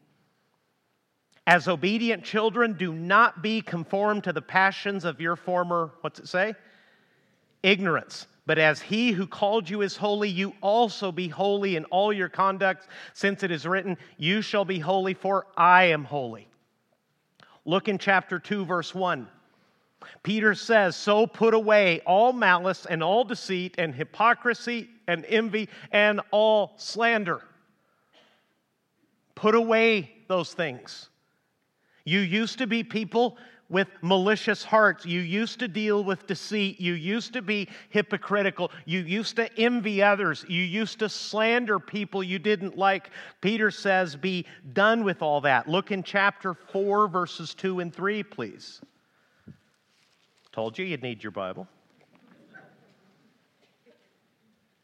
As 1.46 1.68
obedient 1.68 2.24
children, 2.24 2.74
do 2.74 2.94
not 2.94 3.42
be 3.42 3.62
conformed 3.62 4.26
to 4.26 4.34
the 4.34 4.42
passions 4.42 5.06
of 5.06 5.20
your 5.20 5.36
former, 5.36 5.92
what's 6.02 6.20
it 6.20 6.28
say? 6.28 6.54
Ignorance 7.64 8.28
but 8.48 8.58
as 8.58 8.82
he 8.82 9.12
who 9.12 9.27
called 9.27 9.70
you 9.70 9.82
is 9.82 9.98
holy, 9.98 10.30
you 10.30 10.54
also 10.62 11.12
be 11.12 11.27
holy 11.27 11.75
in 11.75 11.84
all 11.86 12.13
your 12.13 12.30
conduct, 12.30 12.88
since 13.13 13.44
it 13.44 13.51
is 13.51 13.68
written, 13.68 13.98
You 14.18 14.42
shall 14.42 14.63
be 14.63 14.80
holy, 14.80 15.13
for 15.13 15.48
I 15.58 15.84
am 15.84 16.06
holy. 16.06 16.48
Look 17.66 17.89
in 17.89 17.98
chapter 17.98 18.39
2, 18.39 18.63
verse 18.63 18.96
1. 18.96 19.27
Peter 20.24 20.56
says, 20.56 20.96
So 20.96 21.27
put 21.27 21.54
away 21.54 22.00
all 22.06 22.32
malice 22.32 22.86
and 22.89 23.04
all 23.04 23.25
deceit 23.25 23.75
and 23.77 23.94
hypocrisy 23.94 24.89
and 25.08 25.25
envy 25.25 25.68
and 25.92 26.22
all 26.32 26.74
slander. 26.77 27.42
Put 29.36 29.56
away 29.56 30.10
those 30.30 30.54
things. 30.54 31.10
You 32.06 32.22
used 32.22 32.60
to 32.60 32.68
be 32.68 32.86
people 32.86 33.38
with 33.70 33.88
malicious 34.02 34.64
hearts. 34.64 35.06
You 35.06 35.20
used 35.20 35.60
to 35.60 35.68
deal 35.68 36.04
with 36.04 36.28
deceit. 36.28 36.80
You 36.80 36.94
used 36.94 37.34
to 37.34 37.42
be 37.42 37.68
hypocritical. 37.90 38.72
You 38.86 39.00
used 39.00 39.36
to 39.38 39.60
envy 39.60 40.02
others. 40.02 40.46
You 40.48 40.62
used 40.62 41.00
to 41.00 41.10
slander 41.10 41.80
people 41.80 42.24
you 42.24 42.40
didn't 42.40 42.78
like. 42.78 43.10
Peter 43.42 43.72
says, 43.72 44.16
Be 44.16 44.46
done 44.74 45.04
with 45.04 45.22
all 45.22 45.42
that. 45.42 45.68
Look 45.68 45.92
in 45.92 46.04
chapter 46.04 46.54
4, 46.54 47.08
verses 47.08 47.54
2 47.54 47.82
and 47.82 47.94
3, 47.94 48.24
please. 48.24 48.82
Told 50.52 50.78
you 50.78 50.86
you'd 50.86 51.04
need 51.04 51.22
your 51.22 51.32
Bible. 51.32 51.68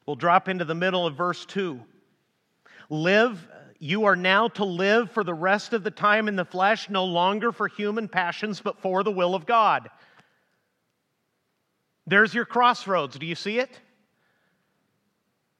We'll 0.05 0.15
drop 0.17 0.49
into 0.49 0.65
the 0.65 0.75
middle 0.75 1.07
of 1.07 1.15
verse 1.15 1.45
2. 1.45 1.79
Live 2.89 3.47
you 3.83 4.05
are 4.05 4.15
now 4.15 4.47
to 4.47 4.63
live 4.63 5.11
for 5.11 5.25
the 5.25 5.33
rest 5.33 5.73
of 5.73 5.83
the 5.83 5.91
time 5.91 6.29
in 6.29 6.37
the 6.37 6.45
flesh, 6.45 6.89
no 6.89 7.03
longer 7.03 7.51
for 7.51 7.67
human 7.67 8.07
passions, 8.07 8.61
but 8.61 8.79
for 8.79 9.03
the 9.03 9.11
will 9.11 9.35
of 9.35 9.45
God. 9.45 9.89
There's 12.07 12.33
your 12.33 12.45
crossroads. 12.45 13.19
Do 13.19 13.25
you 13.25 13.35
see 13.35 13.59
it? 13.59 13.77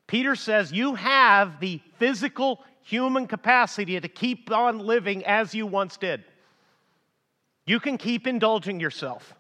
Peter 0.08 0.38
says 0.38 0.72
you 0.72 0.96
have 0.96 1.60
the 1.60 1.82
physical 2.00 2.64
human 2.84 3.28
capacity 3.28 4.00
to 4.00 4.08
keep 4.08 4.50
on 4.54 4.80
living 4.80 5.26
as 5.26 5.54
you 5.54 5.68
once 5.68 5.98
did. 5.98 6.24
You 7.66 7.82
can 7.82 7.98
keep 7.98 8.26
indulging 8.26 8.80
yourself. 8.80 9.36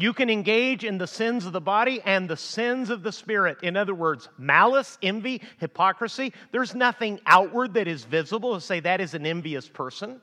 You 0.00 0.12
can 0.12 0.30
engage 0.30 0.84
in 0.84 0.96
the 0.96 1.08
sins 1.08 1.44
of 1.44 1.52
the 1.52 1.60
body 1.60 2.00
and 2.04 2.30
the 2.30 2.36
sins 2.36 2.88
of 2.88 3.02
the 3.02 3.10
spirit. 3.10 3.58
In 3.64 3.76
other 3.76 3.96
words, 3.96 4.28
malice, 4.38 4.96
envy, 5.02 5.42
hypocrisy. 5.58 6.32
There's 6.52 6.72
nothing 6.72 7.18
outward 7.26 7.74
that 7.74 7.88
is 7.88 8.04
visible 8.04 8.54
to 8.54 8.60
say 8.60 8.78
that 8.78 9.00
is 9.00 9.14
an 9.14 9.26
envious 9.26 9.68
person. 9.68 10.20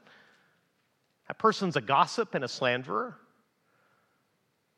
That 1.28 1.38
person's 1.38 1.76
a 1.76 1.82
gossip 1.82 2.36
and 2.36 2.46
a 2.46 2.48
slanderer. 2.48 3.18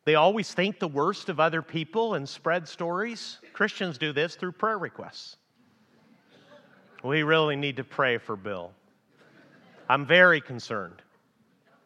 They 0.05 0.15
always 0.15 0.51
think 0.51 0.79
the 0.79 0.87
worst 0.87 1.29
of 1.29 1.39
other 1.39 1.61
people 1.61 2.15
and 2.15 2.27
spread 2.27 2.67
stories. 2.67 3.37
Christians 3.53 3.99
do 3.99 4.13
this 4.13 4.33
through 4.33 4.53
prayer 4.53 4.79
requests. 4.79 5.37
We 7.03 7.21
really 7.21 7.55
need 7.55 7.75
to 7.75 7.83
pray 7.83 8.17
for 8.17 8.35
Bill. 8.35 8.71
I'm 9.87 10.07
very 10.07 10.41
concerned. 10.41 11.03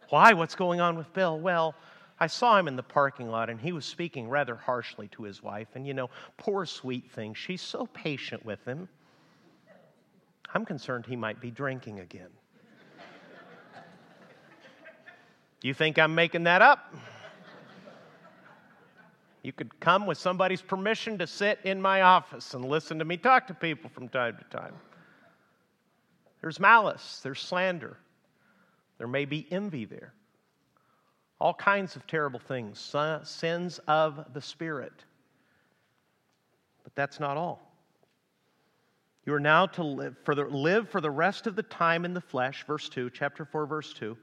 Why? 0.07 0.31
What's 0.31 0.55
going 0.55 0.79
on 0.79 0.97
with 0.97 1.11
Bill? 1.11 1.37
Well, 1.37 1.75
I 2.21 2.27
saw 2.27 2.55
him 2.55 2.67
in 2.67 2.75
the 2.75 2.83
parking 2.83 3.31
lot 3.31 3.49
and 3.49 3.59
he 3.59 3.71
was 3.71 3.83
speaking 3.83 4.29
rather 4.29 4.53
harshly 4.53 5.07
to 5.13 5.23
his 5.23 5.41
wife. 5.41 5.69
And 5.73 5.87
you 5.87 5.95
know, 5.95 6.11
poor 6.37 6.67
sweet 6.67 7.09
thing, 7.09 7.33
she's 7.33 7.63
so 7.63 7.87
patient 7.87 8.45
with 8.45 8.63
him. 8.63 8.87
I'm 10.53 10.63
concerned 10.63 11.07
he 11.07 11.15
might 11.15 11.41
be 11.41 11.49
drinking 11.49 11.99
again. 11.99 12.29
you 15.63 15.73
think 15.73 15.97
I'm 15.97 16.13
making 16.13 16.43
that 16.43 16.61
up? 16.61 16.93
You 19.41 19.51
could 19.51 19.79
come 19.79 20.05
with 20.05 20.19
somebody's 20.19 20.61
permission 20.61 21.17
to 21.17 21.25
sit 21.25 21.57
in 21.63 21.81
my 21.81 22.03
office 22.03 22.53
and 22.53 22.63
listen 22.63 22.99
to 22.99 23.05
me 23.05 23.17
talk 23.17 23.47
to 23.47 23.55
people 23.55 23.89
from 23.89 24.07
time 24.09 24.37
to 24.37 24.55
time. 24.55 24.75
There's 26.41 26.59
malice, 26.59 27.21
there's 27.23 27.39
slander, 27.39 27.97
there 28.99 29.07
may 29.07 29.25
be 29.25 29.47
envy 29.49 29.85
there 29.85 30.13
all 31.41 31.55
kinds 31.55 31.95
of 31.95 32.05
terrible 32.05 32.39
things, 32.39 32.95
sins 33.23 33.79
of 33.87 34.23
the 34.33 34.41
Spirit. 34.41 34.93
But 36.83 36.93
that's 36.93 37.19
not 37.19 37.35
all. 37.35 37.67
You 39.25 39.33
are 39.33 39.39
now 39.39 39.65
to 39.65 39.83
live 39.83 40.15
for, 40.23 40.35
the, 40.35 40.45
live 40.45 40.89
for 40.89 41.01
the 41.01 41.09
rest 41.09 41.47
of 41.47 41.55
the 41.55 41.63
time 41.63 42.05
in 42.05 42.13
the 42.13 42.21
flesh, 42.21 42.63
verse 42.67 42.87
2, 42.89 43.09
chapter 43.09 43.43
4, 43.43 43.65
verse 43.65 43.91
2. 43.93 44.15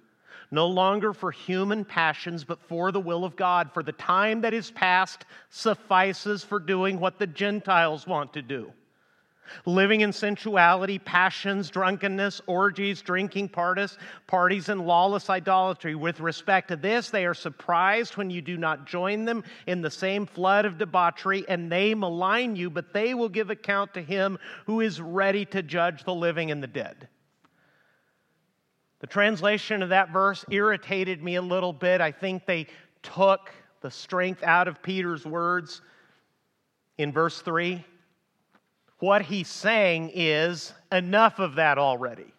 No 0.53 0.69
longer 0.69 1.13
for 1.13 1.33
human 1.33 1.85
passions, 1.85 2.45
but 2.45 2.63
for 2.63 2.93
the 2.93 3.01
will 3.01 3.25
of 3.25 3.35
God. 3.35 3.73
For 3.75 3.83
the 3.83 3.93
time 3.93 4.43
that 4.43 4.55
is 4.55 4.71
past 4.71 5.25
suffices 5.51 6.45
for 6.45 6.61
doing 6.61 7.01
what 7.01 7.19
the 7.19 7.27
Gentiles 7.27 8.07
want 8.07 8.33
to 8.35 8.43
do 8.43 8.73
living 9.67 10.03
in 10.03 10.13
sensuality, 10.13 10.99
passions, 10.99 11.71
drunkenness, 11.71 12.41
orgies, 12.47 13.03
drinking 13.03 13.49
parties, 13.49 13.99
parties, 14.27 14.69
and 14.69 14.87
lawless 14.87 15.31
idolatry. 15.31 15.95
With 15.95 16.21
respect 16.21 16.69
to 16.69 16.77
this, 16.77 17.11
they 17.11 17.27
are 17.27 17.35
surprised 17.35 18.17
when 18.17 18.31
you 18.31 18.43
do 18.43 18.57
not 18.57 18.87
join 18.87 19.25
them 19.25 19.45
in 19.67 19.83
the 19.83 19.91
same 19.91 20.27
flood 20.27 20.65
of 20.65 20.79
debauchery, 20.79 21.45
and 21.49 21.71
they 21.71 21.95
malign 21.95 22.57
you, 22.57 22.71
but 22.71 22.93
they 22.93 23.15
will 23.15 23.29
give 23.29 23.51
account 23.51 23.95
to 23.95 24.03
him 24.03 24.39
who 24.67 24.81
is 24.81 25.01
ready 25.01 25.45
to 25.47 25.63
judge 25.63 26.05
the 26.05 26.15
living 26.15 26.51
and 26.51 26.63
the 26.63 26.67
dead. 26.67 27.09
The 29.01 29.07
translation 29.07 29.83
of 29.83 29.91
that 29.91 30.11
verse 30.11 30.45
irritated 30.51 31.23
me 31.23 31.37
a 31.37 31.43
little 31.43 31.73
bit. 31.73 32.01
I 32.01 32.11
think 32.11 32.47
they 32.47 32.67
took 33.03 33.51
the 33.81 33.91
strength 33.91 34.43
out 34.43 34.67
of 34.67 34.83
Peter's 34.83 35.25
words 35.25 35.83
in 36.99 37.13
verse 37.13 37.41
3 37.41 37.85
what 38.99 39.23
he's 39.23 39.49
saying 39.49 40.11
is 40.15 40.73
enough 40.91 41.39
of 41.39 41.57
that 41.57 41.79
already. 41.79 42.33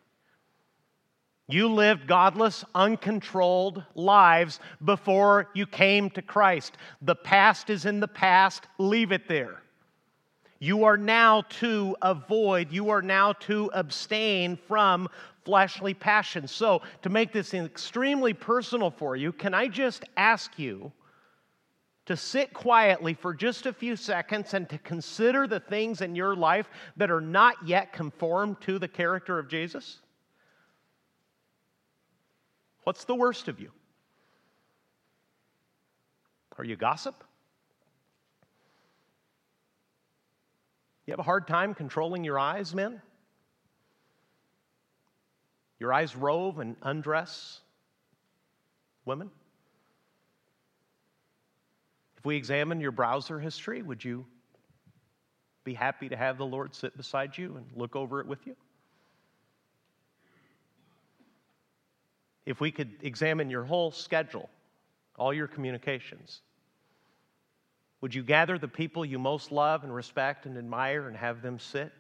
You 1.48 1.67
lived 1.67 2.08
godless, 2.08 2.63
uncontrolled 2.76 3.84
lives 3.95 4.60
before 4.86 5.50
you 5.56 5.65
came 5.65 6.12
to 6.12 6.22
Christ. 6.22 6.78
The 7.02 7.15
past 7.15 7.72
is 7.72 7.86
in 7.86 8.00
the 8.00 8.08
past, 8.08 8.67
leave 8.78 9.12
it 9.12 9.28
there. 9.28 9.63
You 10.60 10.84
are 10.84 10.98
now 10.98 11.43
to 11.62 11.95
avoid, 12.02 12.72
you 12.72 12.89
are 12.89 13.02
now 13.02 13.34
to 13.34 13.72
abstain 13.74 14.60
from 14.67 15.08
fleshly 15.43 15.93
passions. 15.93 16.52
So, 16.52 16.82
to 17.02 17.10
make 17.10 17.32
this 17.32 17.54
extremely 17.54 18.34
personal 18.34 18.91
for 18.91 19.15
you, 19.15 19.32
can 19.32 19.54
I 19.54 19.69
just 19.69 20.04
ask 20.17 20.60
you 20.60 20.91
to 22.10 22.17
sit 22.17 22.52
quietly 22.56 23.13
for 23.13 23.36
just 23.36 23.67
a 23.67 23.72
few 23.72 23.95
seconds 23.95 24.56
and 24.56 24.67
to 24.67 24.80
consider 24.80 25.45
the 25.45 25.60
things 25.60 26.02
in 26.02 26.15
your 26.15 26.36
life 26.36 26.67
that 26.98 27.12
are 27.12 27.22
not 27.22 27.56
yet 27.63 27.93
conformed 27.93 28.60
to 28.62 28.80
the 28.80 28.88
character 28.88 29.38
of 29.38 29.48
Jesus? 29.48 30.00
What's 32.84 33.04
the 33.04 33.13
worst 33.13 33.48
of 33.48 33.60
you? 33.60 33.72
Are 36.58 36.63
you 36.63 36.76
gossip? 36.76 37.24
You 41.06 41.12
have 41.12 41.19
a 41.19 41.22
hard 41.22 41.48
time 41.48 41.76
controlling 41.76 42.24
your 42.24 42.39
eyes, 42.39 42.74
men? 42.74 43.04
Your 45.80 45.93
eyes 45.93 46.15
rove 46.15 46.58
and 46.58 46.76
undress 46.82 47.60
women? 49.06 49.30
If 52.19 52.25
we 52.25 52.36
examine 52.36 52.82
your 52.82 52.91
browser 52.91 53.39
history, 53.39 53.82
would 53.82 54.03
you 54.03 54.25
be 55.63 55.73
happy 55.73 56.10
to 56.10 56.17
have 56.17 56.38
the 56.38 56.45
Lord 56.45 56.75
sit 56.75 56.97
beside 56.97 57.38
you 57.38 57.55
and 57.55 57.65
look 57.75 57.95
over 57.95 58.19
it 58.19 58.27
with 58.27 58.45
you? 58.45 58.58
If 62.45 62.60
we 62.60 62.71
could 62.71 62.91
examine 63.03 63.49
your 63.49 63.63
whole 63.63 63.91
schedule, 63.91 64.49
all 65.17 65.34
your 65.34 65.47
communications, 65.47 66.41
would 68.01 68.13
you 68.13 68.23
gather 68.23 68.58
the 68.58 68.67
people 68.67 69.05
you 69.05 69.17
most 69.17 69.49
love 69.49 69.86
and 69.86 69.95
respect 69.95 70.45
and 70.45 70.58
admire 70.58 71.08
and 71.08 71.15
have 71.15 71.41
them 71.41 71.58
sit 71.58 71.93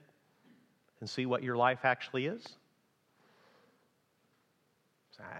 and 0.99 1.09
see 1.09 1.25
what 1.25 1.43
your 1.43 1.55
life 1.55 1.85
actually 1.85 2.25
is? 2.25 2.45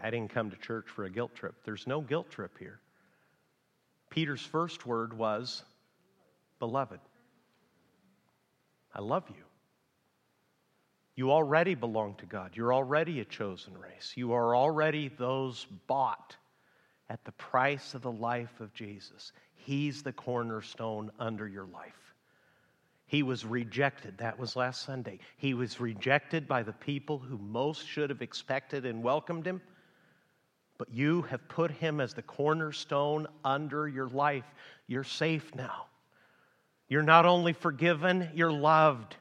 I 0.01 0.09
didn't 0.09 0.31
come 0.31 0.51
to 0.51 0.57
church 0.57 0.85
for 0.87 1.03
a 1.03 1.09
guilt 1.09 1.35
trip. 1.35 1.55
There's 1.65 1.85
no 1.85 1.99
guilt 1.99 2.29
trip 2.29 2.57
here. 2.57 2.79
Peter's 4.09 4.41
first 4.41 4.85
word 4.85 5.17
was, 5.17 5.63
Beloved. 6.59 6.99
I 8.93 9.01
love 9.01 9.23
you. 9.29 9.43
You 11.15 11.31
already 11.31 11.75
belong 11.75 12.15
to 12.15 12.25
God. 12.25 12.51
You're 12.55 12.73
already 12.73 13.19
a 13.19 13.25
chosen 13.25 13.77
race. 13.77 14.13
You 14.15 14.33
are 14.33 14.55
already 14.55 15.09
those 15.09 15.65
bought 15.87 16.35
at 17.09 17.23
the 17.25 17.31
price 17.33 17.93
of 17.93 18.01
the 18.01 18.11
life 18.11 18.59
of 18.59 18.73
Jesus. 18.73 19.31
He's 19.55 20.01
the 20.01 20.13
cornerstone 20.13 21.11
under 21.19 21.47
your 21.47 21.65
life. 21.65 22.15
He 23.05 23.23
was 23.23 23.43
rejected. 23.43 24.17
That 24.19 24.39
was 24.39 24.55
last 24.55 24.83
Sunday. 24.83 25.19
He 25.37 25.53
was 25.53 25.79
rejected 25.79 26.47
by 26.47 26.63
the 26.63 26.73
people 26.73 27.17
who 27.17 27.37
most 27.37 27.87
should 27.87 28.09
have 28.11 28.21
expected 28.21 28.85
and 28.85 29.03
welcomed 29.03 29.45
him 29.45 29.61
but 30.79 30.91
you 30.93 31.23
have 31.23 31.47
put 31.49 31.69
him 31.69 31.99
as 31.99 32.15
the 32.15 32.21
cornerstone 32.23 33.27
under 33.43 33.87
your 33.87 34.07
life. 34.07 34.45
You're 34.87 35.03
safe 35.03 35.53
now. 35.53 35.85
You're 36.87 37.03
not 37.03 37.27
only 37.27 37.53
forgiven, 37.53 38.29
you're 38.33 38.51
loved. 38.51 39.15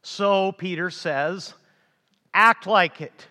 So, 0.00 0.52
Peter 0.52 0.90
says, 0.90 1.52
act 2.32 2.66
like 2.66 3.02
it. 3.02 3.26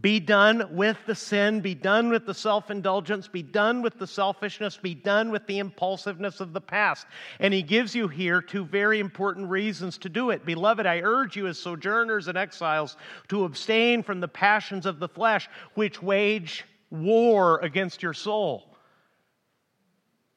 Be 0.00 0.18
done 0.18 0.74
with 0.74 0.96
the 1.06 1.14
sin, 1.14 1.60
be 1.60 1.74
done 1.74 2.08
with 2.08 2.26
the 2.26 2.34
self 2.34 2.68
indulgence, 2.68 3.28
be 3.28 3.44
done 3.44 3.80
with 3.80 3.96
the 3.96 4.08
selfishness, 4.08 4.76
be 4.76 4.92
done 4.92 5.30
with 5.30 5.46
the 5.46 5.60
impulsiveness 5.60 6.40
of 6.40 6.52
the 6.52 6.60
past. 6.60 7.06
And 7.38 7.54
he 7.54 7.62
gives 7.62 7.94
you 7.94 8.08
here 8.08 8.42
two 8.42 8.64
very 8.64 8.98
important 8.98 9.48
reasons 9.48 9.96
to 9.98 10.08
do 10.08 10.30
it. 10.30 10.44
Beloved, 10.44 10.84
I 10.84 10.98
urge 10.98 11.36
you 11.36 11.46
as 11.46 11.60
sojourners 11.60 12.26
and 12.26 12.36
exiles 12.36 12.96
to 13.28 13.44
abstain 13.44 14.02
from 14.02 14.18
the 14.18 14.26
passions 14.26 14.84
of 14.84 14.98
the 14.98 15.08
flesh, 15.08 15.48
which 15.74 16.02
wage 16.02 16.64
war 16.90 17.60
against 17.60 18.02
your 18.02 18.14
soul. 18.14 18.76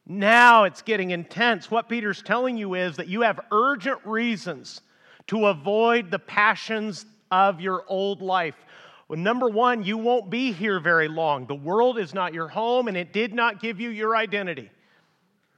Now 0.05 0.65
it's 0.65 0.83
getting 0.83 1.09
intense. 1.09 1.71
What 1.71 1.89
Peter's 1.89 2.21
telling 2.21 2.57
you 2.57 2.75
is 2.75 2.95
that 2.97 3.07
you 3.07 3.21
have 3.21 3.39
urgent 3.51 3.99
reasons 4.05 4.81
to 5.27 5.47
avoid 5.47 6.11
the 6.11 6.19
passions 6.19 7.07
of 7.31 7.59
your 7.59 7.83
old 7.87 8.21
life. 8.21 8.55
Well, 9.07 9.19
number 9.19 9.47
one, 9.47 9.83
you 9.83 9.97
won't 9.97 10.29
be 10.29 10.51
here 10.51 10.79
very 10.79 11.07
long. 11.07 11.47
The 11.47 11.55
world 11.55 11.97
is 11.97 12.13
not 12.13 12.33
your 12.33 12.47
home 12.47 12.87
and 12.87 12.97
it 12.97 13.13
did 13.13 13.33
not 13.33 13.61
give 13.61 13.79
you 13.79 13.89
your 13.89 14.15
identity. 14.15 14.69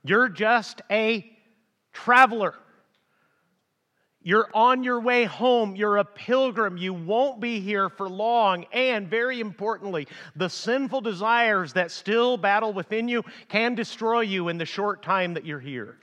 You're 0.04 0.30
just 0.30 0.82
a 0.92 1.26
traveler. 1.92 2.54
You're 4.22 4.50
on 4.54 4.84
your 4.84 5.00
way 5.00 5.24
home. 5.24 5.76
You're 5.76 5.98
a 5.98 6.06
pilgrim. 6.06 6.78
You 6.78 6.94
won't 6.94 7.40
be 7.40 7.60
here 7.60 7.90
for 7.90 8.08
long. 8.08 8.66
And 8.72 9.08
very 9.08 9.40
importantly, 9.40 10.08
the 10.36 10.50
sinful 10.50 11.02
desires 11.02 11.74
that 11.74 11.90
still 11.90 12.38
battle 12.38 12.74
within 12.74 13.08
you 13.08 13.24
can 13.48 13.76
destroy 13.76 14.22
you 14.22 14.50
in 14.50 14.58
the 14.58 14.66
short 14.66 15.02
time 15.02 15.34
that 15.34 15.46
you're 15.46 15.60
here. 15.60 15.98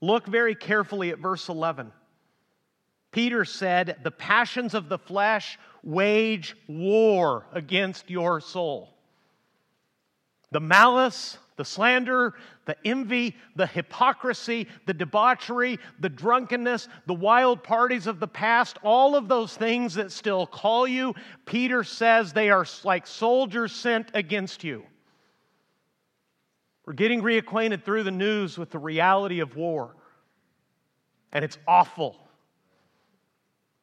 Look 0.00 0.26
very 0.26 0.54
carefully 0.54 1.10
at 1.10 1.18
verse 1.18 1.48
11. 1.48 1.90
Peter 3.10 3.44
said, 3.44 3.98
The 4.02 4.10
passions 4.10 4.74
of 4.74 4.88
the 4.88 4.98
flesh 4.98 5.58
wage 5.82 6.56
war 6.68 7.46
against 7.52 8.10
your 8.10 8.40
soul. 8.40 8.94
The 10.52 10.60
malice, 10.60 11.38
the 11.56 11.64
slander, 11.64 12.34
the 12.64 12.76
envy, 12.84 13.36
the 13.54 13.66
hypocrisy, 13.66 14.66
the 14.86 14.94
debauchery, 14.94 15.78
the 16.00 16.08
drunkenness, 16.08 16.88
the 17.06 17.14
wild 17.14 17.62
parties 17.62 18.06
of 18.06 18.18
the 18.18 18.26
past, 18.26 18.78
all 18.82 19.14
of 19.14 19.28
those 19.28 19.56
things 19.56 19.94
that 19.94 20.10
still 20.10 20.46
call 20.46 20.88
you, 20.88 21.14
Peter 21.46 21.84
says 21.84 22.32
they 22.32 22.50
are 22.50 22.66
like 22.82 23.06
soldiers 23.06 23.72
sent 23.72 24.10
against 24.14 24.64
you. 24.64 24.84
We're 26.86 26.94
getting 26.94 27.22
reacquainted 27.22 27.84
through 27.84 28.04
the 28.04 28.10
news 28.10 28.58
with 28.58 28.70
the 28.70 28.78
reality 28.78 29.40
of 29.40 29.54
war, 29.54 29.94
and 31.32 31.44
it's 31.44 31.58
awful. 31.68 32.16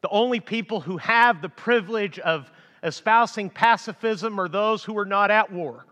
The 0.07 0.13
only 0.13 0.39
people 0.39 0.79
who 0.79 0.95
have 0.95 1.41
the 1.41 1.49
privilege 1.49 2.17
of 2.17 2.49
espousing 2.81 3.49
pacifism 3.49 4.39
are 4.39 4.47
those 4.47 4.81
who 4.81 4.97
are 4.97 5.05
not 5.05 5.31
at 5.31 5.51
war. 5.51 5.85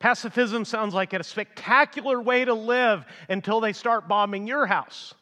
Pacifism 0.00 0.64
sounds 0.64 0.94
like 0.94 1.12
a 1.12 1.22
spectacular 1.22 2.20
way 2.20 2.44
to 2.44 2.54
live 2.54 3.04
until 3.28 3.60
they 3.60 3.72
start 3.72 4.08
bombing 4.08 4.48
your 4.48 4.66
house. 4.66 5.14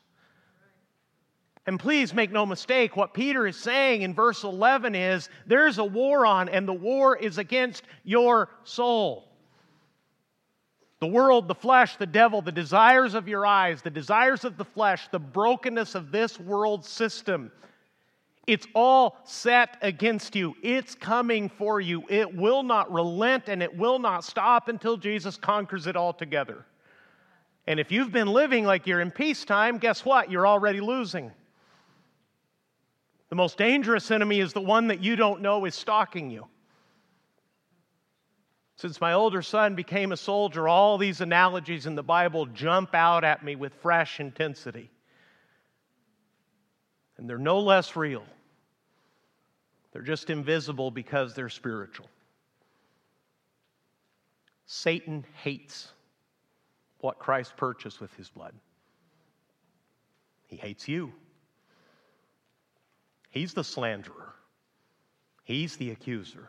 And 1.67 1.79
please 1.79 2.15
make 2.15 2.33
no 2.33 2.47
mistake, 2.47 2.97
what 2.97 3.13
Peter 3.13 3.47
is 3.47 3.59
saying 3.59 4.01
in 4.01 4.15
verse 4.15 4.43
11 4.43 4.95
is 4.95 5.29
there's 5.47 5.77
a 5.77 5.85
war 5.85 6.25
on, 6.25 6.49
and 6.49 6.67
the 6.67 6.73
war 6.73 7.15
is 7.15 7.37
against 7.37 7.85
your 8.05 8.49
soul. 8.65 9.30
The 11.01 11.07
world, 11.07 11.49
the 11.49 11.55
flesh, 11.55 11.97
the 11.97 12.07
devil, 12.07 12.43
the 12.43 12.53
desires 12.53 13.15
of 13.15 13.27
your 13.27 13.47
eyes, 13.47 13.83
the 13.83 13.91
desires 13.91 14.45
of 14.45 14.57
the 14.57 14.65
flesh, 14.65 15.09
the 15.11 15.19
brokenness 15.19 15.95
of 15.95 16.13
this 16.13 16.39
world 16.39 16.85
system 16.85 17.51
it's 18.51 18.67
all 18.75 19.19
set 19.23 19.77
against 19.81 20.35
you. 20.35 20.57
It's 20.61 20.97
coming 20.97 21.49
for 21.49 21.81
you. 21.81 22.03
It 22.09 22.35
will 22.35 22.65
not 22.65 22.93
relent 22.93 23.49
and 23.49 23.63
it 23.63 23.77
will 23.77 24.01
not 24.01 24.25
stop 24.25 24.67
until 24.67 24.97
Jesus 24.97 25.37
conquers 25.37 25.87
it 25.87 25.97
altogether. 25.97 26.67
And 27.69 27.79
if 27.79 27.93
you've 27.93 28.11
been 28.11 28.27
living 28.27 28.65
like 28.65 28.89
you're 28.89 29.03
in 29.03 29.13
peacetime, 29.13 29.79
guess 29.79 30.05
what? 30.05 30.33
You're 30.33 30.49
already 30.49 30.81
losing. 30.81 31.31
The 33.29 33.37
most 33.37 33.57
dangerous 33.57 34.11
enemy 34.11 34.41
is 34.41 34.53
the 34.53 34.61
one 34.61 34.89
that 34.89 35.01
you 35.01 35.15
don't 35.15 35.43
know 35.43 35.65
is 35.65 35.77
stalking 35.77 36.29
you. 36.29 36.49
Since 38.81 38.99
my 38.99 39.13
older 39.13 39.43
son 39.43 39.75
became 39.75 40.11
a 40.11 40.17
soldier, 40.17 40.67
all 40.67 40.97
these 40.97 41.21
analogies 41.21 41.85
in 41.85 41.97
the 41.97 42.03
Bible 42.03 42.47
jump 42.47 42.95
out 42.95 43.25
at 43.25 43.45
me 43.45 43.55
with 43.55 43.75
fresh 43.83 44.21
intensity. 44.21 44.89
And 47.19 47.29
they're 47.29 47.37
no 47.37 47.61
less 47.61 47.95
real. 47.95 48.25
They're 49.93 50.01
just 50.01 50.31
invisible 50.31 50.91
because 50.91 51.35
they're 51.35 51.51
spiritual. 51.51 52.07
Satan 54.65 55.27
hates 55.43 55.93
what 57.01 57.19
Christ 57.19 57.59
purchased 57.59 58.01
with 58.01 58.15
his 58.15 58.31
blood. 58.31 58.55
He 60.47 60.57
hates 60.57 60.89
you. 60.89 61.13
He's 63.29 63.53
the 63.53 63.63
slanderer. 63.63 64.33
He's 65.45 65.77
the 65.77 65.91
accuser. 65.91 66.49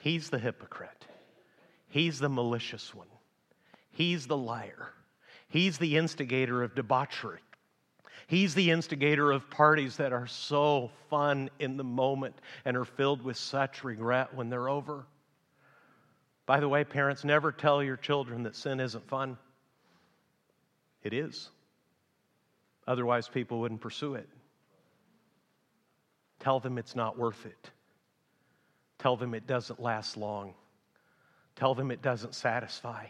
He's 0.00 0.28
the 0.28 0.38
hypocrite. 0.40 1.06
He's 1.92 2.18
the 2.18 2.30
malicious 2.30 2.94
one. 2.94 3.06
He's 3.90 4.26
the 4.26 4.36
liar. 4.36 4.94
He's 5.48 5.76
the 5.76 5.98
instigator 5.98 6.62
of 6.62 6.74
debauchery. 6.74 7.40
He's 8.28 8.54
the 8.54 8.70
instigator 8.70 9.30
of 9.30 9.50
parties 9.50 9.98
that 9.98 10.10
are 10.10 10.26
so 10.26 10.90
fun 11.10 11.50
in 11.58 11.76
the 11.76 11.84
moment 11.84 12.34
and 12.64 12.78
are 12.78 12.86
filled 12.86 13.20
with 13.20 13.36
such 13.36 13.84
regret 13.84 14.32
when 14.32 14.48
they're 14.48 14.70
over. 14.70 15.04
By 16.46 16.60
the 16.60 16.68
way, 16.68 16.82
parents, 16.82 17.24
never 17.24 17.52
tell 17.52 17.82
your 17.82 17.98
children 17.98 18.44
that 18.44 18.56
sin 18.56 18.80
isn't 18.80 19.06
fun. 19.06 19.36
It 21.02 21.12
is. 21.12 21.50
Otherwise, 22.86 23.28
people 23.28 23.60
wouldn't 23.60 23.82
pursue 23.82 24.14
it. 24.14 24.30
Tell 26.40 26.58
them 26.58 26.78
it's 26.78 26.96
not 26.96 27.18
worth 27.18 27.44
it. 27.44 27.70
Tell 28.98 29.18
them 29.18 29.34
it 29.34 29.46
doesn't 29.46 29.78
last 29.78 30.16
long. 30.16 30.54
Tell 31.56 31.74
them 31.74 31.90
it 31.90 32.02
doesn't 32.02 32.34
satisfy. 32.34 33.06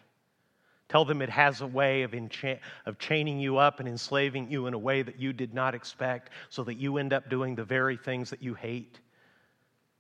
Tell 0.89 1.05
them 1.05 1.23
it 1.23 1.31
has 1.31 1.63
a 1.63 1.67
way 1.67 2.03
of, 2.03 2.11
encha- 2.11 2.59
of 2.85 2.99
chaining 2.99 3.41
you 3.41 3.57
up 3.57 3.81
and 3.81 3.89
enslaving 3.89 4.51
you 4.51 4.67
in 4.67 4.75
a 4.75 4.79
way 4.79 5.01
that 5.01 5.19
you 5.19 5.33
did 5.33 5.55
not 5.55 5.75
expect, 5.75 6.31
so 6.51 6.65
that 6.65 6.75
you 6.75 6.99
end 6.99 7.13
up 7.13 7.31
doing 7.31 7.55
the 7.55 7.65
very 7.65 7.97
things 7.97 8.29
that 8.31 8.43
you 8.43 8.53
hate. 8.53 9.01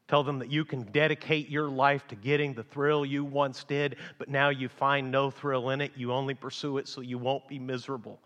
Tell 0.08 0.22
them 0.22 0.40
that 0.40 0.50
you 0.50 0.66
can 0.66 0.82
dedicate 0.92 1.48
your 1.48 1.70
life 1.70 2.06
to 2.08 2.14
getting 2.14 2.52
the 2.52 2.64
thrill 2.64 3.06
you 3.06 3.24
once 3.24 3.64
did, 3.64 3.96
but 4.18 4.28
now 4.28 4.50
you 4.50 4.68
find 4.68 5.10
no 5.10 5.30
thrill 5.30 5.70
in 5.70 5.80
it. 5.80 5.92
You 5.96 6.12
only 6.12 6.34
pursue 6.34 6.76
it 6.76 6.86
so 6.86 7.00
you 7.00 7.16
won't 7.16 7.48
be 7.48 7.58
miserable. 7.58 8.20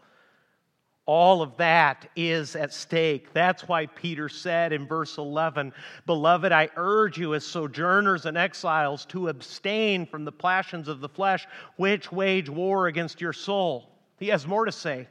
All 1.06 1.40
of 1.40 1.56
that 1.58 2.10
is 2.16 2.56
at 2.56 2.74
stake. 2.74 3.32
That's 3.32 3.68
why 3.68 3.86
Peter 3.86 4.28
said 4.28 4.72
in 4.72 4.88
verse 4.88 5.18
11, 5.18 5.72
Beloved, 6.04 6.50
I 6.50 6.68
urge 6.74 7.16
you 7.16 7.34
as 7.34 7.46
sojourners 7.46 8.26
and 8.26 8.36
exiles 8.36 9.04
to 9.06 9.28
abstain 9.28 10.04
from 10.04 10.24
the 10.24 10.32
passions 10.32 10.88
of 10.88 10.98
the 10.98 11.08
flesh, 11.08 11.46
which 11.76 12.10
wage 12.10 12.50
war 12.50 12.88
against 12.88 13.20
your 13.20 13.32
soul. 13.32 13.88
He 14.18 14.28
has 14.28 14.48
more 14.48 14.64
to 14.64 14.72
say. 14.72 15.06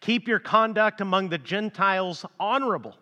Keep 0.00 0.26
your 0.26 0.40
conduct 0.40 1.00
among 1.00 1.28
the 1.28 1.38
Gentiles 1.38 2.26
honorable, 2.40 2.96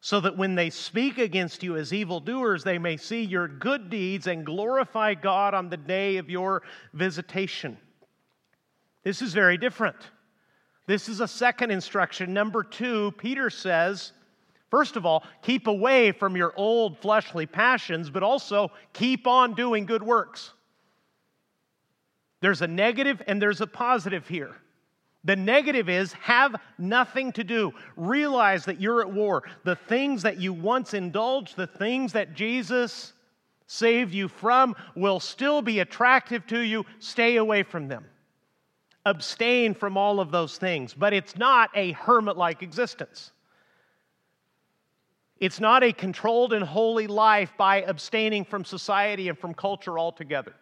so 0.00 0.20
that 0.20 0.36
when 0.36 0.56
they 0.56 0.70
speak 0.70 1.18
against 1.18 1.62
you 1.62 1.76
as 1.76 1.92
evildoers, 1.92 2.64
they 2.64 2.78
may 2.78 2.96
see 2.96 3.22
your 3.22 3.46
good 3.46 3.90
deeds 3.90 4.26
and 4.26 4.44
glorify 4.44 5.14
God 5.14 5.54
on 5.54 5.70
the 5.70 5.76
day 5.76 6.16
of 6.16 6.28
your 6.28 6.62
visitation. 6.92 7.78
This 9.04 9.22
is 9.22 9.32
very 9.32 9.56
different. 9.56 9.96
This 10.86 11.08
is 11.08 11.20
a 11.20 11.28
second 11.28 11.70
instruction. 11.70 12.34
Number 12.34 12.62
two, 12.62 13.12
Peter 13.12 13.48
says, 13.48 14.12
first 14.70 14.96
of 14.96 15.06
all, 15.06 15.24
keep 15.42 15.66
away 15.66 16.12
from 16.12 16.36
your 16.36 16.52
old 16.56 16.98
fleshly 16.98 17.46
passions, 17.46 18.10
but 18.10 18.22
also 18.22 18.70
keep 18.92 19.26
on 19.26 19.54
doing 19.54 19.86
good 19.86 20.02
works. 20.02 20.52
There's 22.40 22.60
a 22.60 22.66
negative 22.66 23.22
and 23.26 23.40
there's 23.40 23.62
a 23.62 23.66
positive 23.66 24.28
here. 24.28 24.54
The 25.26 25.36
negative 25.36 25.88
is 25.88 26.12
have 26.14 26.54
nothing 26.76 27.32
to 27.32 27.44
do. 27.44 27.72
Realize 27.96 28.66
that 28.66 28.78
you're 28.78 29.00
at 29.00 29.10
war. 29.10 29.44
The 29.64 29.76
things 29.76 30.22
that 30.24 30.38
you 30.38 30.52
once 30.52 30.92
indulged, 30.92 31.56
the 31.56 31.66
things 31.66 32.12
that 32.12 32.34
Jesus 32.34 33.14
saved 33.66 34.12
you 34.12 34.28
from, 34.28 34.76
will 34.94 35.20
still 35.20 35.62
be 35.62 35.80
attractive 35.80 36.46
to 36.48 36.58
you. 36.58 36.84
Stay 36.98 37.36
away 37.36 37.62
from 37.62 37.88
them 37.88 38.04
abstain 39.06 39.74
from 39.74 39.96
all 39.96 40.20
of 40.20 40.30
those 40.30 40.56
things, 40.56 40.94
but 40.94 41.12
it's 41.12 41.36
not 41.36 41.70
a 41.74 41.92
hermit 41.92 42.36
like 42.36 42.62
existence. 42.62 43.32
It's 45.40 45.60
not 45.60 45.82
a 45.82 45.92
controlled 45.92 46.52
and 46.52 46.64
holy 46.64 47.06
life 47.06 47.52
by 47.58 47.82
abstaining 47.82 48.44
from 48.44 48.64
society 48.64 49.28
and 49.28 49.38
from 49.38 49.52
culture 49.52 49.98
altogether. 49.98 50.54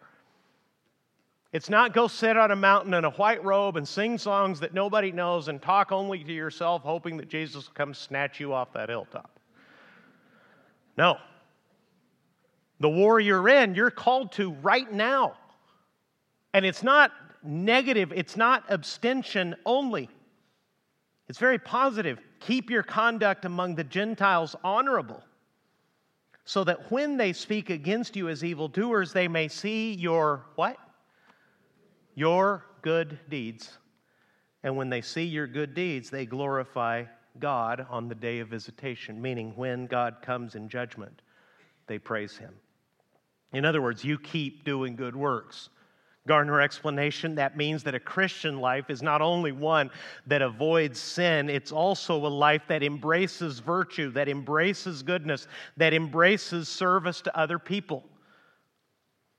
It's 1.53 1.69
not 1.69 1.93
go 1.93 2.07
sit 2.07 2.35
on 2.35 2.49
a 2.49 2.55
mountain 2.55 2.95
in 2.95 3.05
a 3.05 3.11
white 3.11 3.43
robe 3.45 3.77
and 3.77 3.87
sing 3.87 4.17
songs 4.17 4.59
that 4.59 4.73
nobody 4.73 5.11
knows 5.11 5.47
and 5.47 5.61
talk 5.61 5.91
only 5.91 6.23
to 6.23 6.33
yourself, 6.33 6.81
hoping 6.81 7.15
that 7.17 7.29
Jesus 7.29 7.67
will 7.67 7.73
come 7.75 7.93
snatch 7.93 8.39
you 8.39 8.51
off 8.51 8.73
that 8.73 8.89
hilltop. 8.89 9.39
No. 10.97 11.17
The 12.79 12.89
war 12.89 13.19
you're 13.19 13.47
in, 13.47 13.75
you're 13.75 13.91
called 13.91 14.31
to 14.33 14.51
right 14.63 14.91
now. 14.91 15.37
And 16.55 16.65
it's 16.65 16.83
not 16.83 17.11
negative, 17.43 18.11
it's 18.13 18.37
not 18.37 18.63
abstention 18.69 19.55
only. 19.65 20.09
It's 21.27 21.39
very 21.39 21.59
positive. 21.59 22.19
Keep 22.39 22.69
your 22.69 22.83
conduct 22.83 23.45
among 23.45 23.75
the 23.75 23.83
Gentiles 23.83 24.55
honorable. 24.63 25.23
so 26.45 26.63
that 26.63 26.91
when 26.91 27.17
they 27.17 27.33
speak 27.33 27.69
against 27.69 28.15
you 28.15 28.27
as 28.29 28.43
evildoers, 28.43 29.13
they 29.13 29.27
may 29.27 29.47
see 29.47 29.93
your 29.93 30.45
what? 30.55 30.77
Your 32.15 32.65
good 32.81 33.17
deeds. 33.29 33.77
And 34.63 34.75
when 34.75 34.89
they 34.89 35.01
see 35.01 35.23
your 35.23 35.47
good 35.47 35.73
deeds, 35.73 36.09
they 36.09 36.25
glorify 36.25 37.05
God 37.39 37.85
on 37.89 38.07
the 38.07 38.15
day 38.15 38.39
of 38.39 38.49
visitation, 38.49 39.21
meaning 39.21 39.53
when 39.55 39.87
God 39.87 40.17
comes 40.21 40.55
in 40.55 40.69
judgment, 40.69 41.21
they 41.87 41.97
praise 41.97 42.37
him. 42.37 42.53
In 43.53 43.65
other 43.65 43.81
words, 43.81 44.03
you 44.03 44.17
keep 44.17 44.63
doing 44.63 44.95
good 44.95 45.15
works. 45.15 45.69
Garner 46.25 46.61
explanation 46.61 47.35
that 47.35 47.57
means 47.57 47.83
that 47.83 47.95
a 47.95 47.99
Christian 47.99 48.59
life 48.59 48.89
is 48.89 49.01
not 49.01 49.21
only 49.21 49.51
one 49.51 49.91
that 50.25 50.41
avoids 50.41 50.97
sin, 50.99 51.49
it's 51.49 51.71
also 51.71 52.15
a 52.15 52.27
life 52.27 52.61
that 52.69 52.81
embraces 52.81 53.59
virtue, 53.59 54.09
that 54.11 54.29
embraces 54.29 55.03
goodness, 55.03 55.47
that 55.75 55.93
embraces 55.93 56.69
service 56.69 57.19
to 57.21 57.37
other 57.37 57.59
people. 57.59 58.05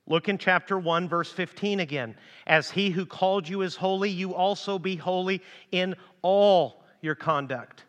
Look 0.07 0.29
in 0.29 0.37
chapter 0.37 0.79
1, 0.79 1.09
verse 1.09 1.33
15 1.33 1.81
again. 1.81 2.17
As 2.47 2.71
he 2.71 2.91
who 2.91 3.07
called 3.07 3.49
you 3.49 3.63
is 3.63 3.75
holy, 3.75 4.11
you 4.11 4.35
also 4.35 4.79
be 4.79 4.97
holy 4.97 5.41
in 5.73 5.95
all 6.21 6.85
your 7.01 7.15
conduct. 7.15 7.85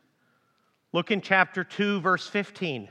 Look 0.93 1.11
in 1.11 1.19
chapter 1.19 1.65
2, 1.65 1.99
verse 1.99 2.25
15. 2.27 2.87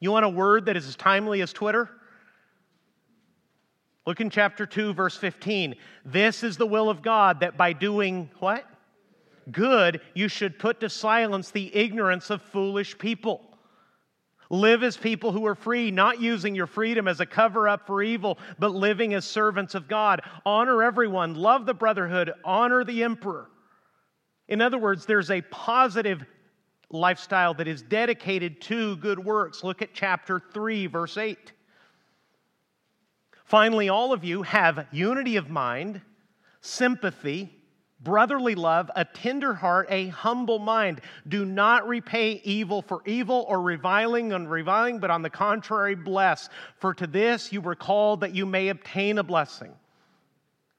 You 0.00 0.10
want 0.10 0.24
a 0.24 0.30
word 0.30 0.64
that 0.64 0.78
is 0.78 0.86
as 0.86 0.96
timely 0.96 1.42
as 1.42 1.52
Twitter? 1.52 1.90
Look 4.08 4.22
in 4.22 4.30
chapter 4.30 4.64
2, 4.64 4.94
verse 4.94 5.18
15. 5.18 5.74
This 6.02 6.42
is 6.42 6.56
the 6.56 6.64
will 6.64 6.88
of 6.88 7.02
God 7.02 7.40
that 7.40 7.58
by 7.58 7.74
doing 7.74 8.30
what? 8.38 8.64
Good, 9.52 10.00
you 10.14 10.28
should 10.28 10.58
put 10.58 10.80
to 10.80 10.88
silence 10.88 11.50
the 11.50 11.76
ignorance 11.76 12.30
of 12.30 12.40
foolish 12.40 12.96
people. 12.96 13.42
Live 14.48 14.82
as 14.82 14.96
people 14.96 15.30
who 15.30 15.44
are 15.44 15.54
free, 15.54 15.90
not 15.90 16.22
using 16.22 16.54
your 16.54 16.66
freedom 16.66 17.06
as 17.06 17.20
a 17.20 17.26
cover 17.26 17.68
up 17.68 17.86
for 17.86 18.02
evil, 18.02 18.38
but 18.58 18.72
living 18.72 19.12
as 19.12 19.26
servants 19.26 19.74
of 19.74 19.88
God. 19.88 20.22
Honor 20.46 20.82
everyone, 20.82 21.34
love 21.34 21.66
the 21.66 21.74
brotherhood, 21.74 22.32
honor 22.46 22.84
the 22.84 23.02
emperor. 23.02 23.50
In 24.48 24.62
other 24.62 24.78
words, 24.78 25.04
there's 25.04 25.30
a 25.30 25.42
positive 25.42 26.24
lifestyle 26.90 27.52
that 27.52 27.68
is 27.68 27.82
dedicated 27.82 28.62
to 28.62 28.96
good 28.96 29.22
works. 29.22 29.62
Look 29.62 29.82
at 29.82 29.92
chapter 29.92 30.40
3, 30.54 30.86
verse 30.86 31.18
8. 31.18 31.52
Finally, 33.48 33.88
all 33.88 34.12
of 34.12 34.24
you 34.24 34.42
have 34.42 34.86
unity 34.92 35.36
of 35.36 35.48
mind, 35.48 36.02
sympathy, 36.60 37.50
brotherly 37.98 38.54
love, 38.54 38.90
a 38.94 39.06
tender 39.06 39.54
heart, 39.54 39.86
a 39.88 40.08
humble 40.08 40.58
mind. 40.58 41.00
Do 41.26 41.46
not 41.46 41.88
repay 41.88 42.42
evil 42.44 42.82
for 42.82 43.00
evil 43.06 43.46
or 43.48 43.62
reviling 43.62 44.34
on 44.34 44.46
reviling, 44.46 44.98
but 44.98 45.10
on 45.10 45.22
the 45.22 45.30
contrary, 45.30 45.94
bless. 45.94 46.50
For 46.76 46.92
to 46.92 47.06
this 47.06 47.50
you 47.50 47.62
were 47.62 47.74
called 47.74 48.20
that 48.20 48.34
you 48.34 48.44
may 48.44 48.68
obtain 48.68 49.16
a 49.16 49.22
blessing. 49.22 49.72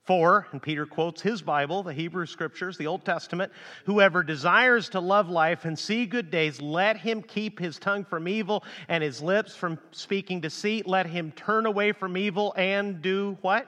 For, 0.09 0.47
and 0.51 0.59
Peter 0.59 0.87
quotes 0.87 1.21
his 1.21 1.43
Bible, 1.43 1.83
the 1.83 1.93
Hebrew 1.93 2.25
Scriptures, 2.25 2.79
the 2.79 2.87
Old 2.87 3.05
Testament, 3.05 3.51
whoever 3.85 4.23
desires 4.23 4.89
to 4.89 4.99
love 4.99 5.29
life 5.29 5.65
and 5.65 5.77
see 5.77 6.07
good 6.07 6.31
days, 6.31 6.59
let 6.59 6.97
him 6.97 7.21
keep 7.21 7.59
his 7.59 7.77
tongue 7.77 8.03
from 8.03 8.27
evil 8.27 8.63
and 8.87 9.03
his 9.03 9.21
lips 9.21 9.55
from 9.55 9.77
speaking 9.91 10.39
deceit. 10.39 10.87
Let 10.87 11.05
him 11.05 11.31
turn 11.33 11.67
away 11.67 11.91
from 11.91 12.17
evil 12.17 12.55
and 12.57 13.03
do 13.03 13.37
what? 13.41 13.67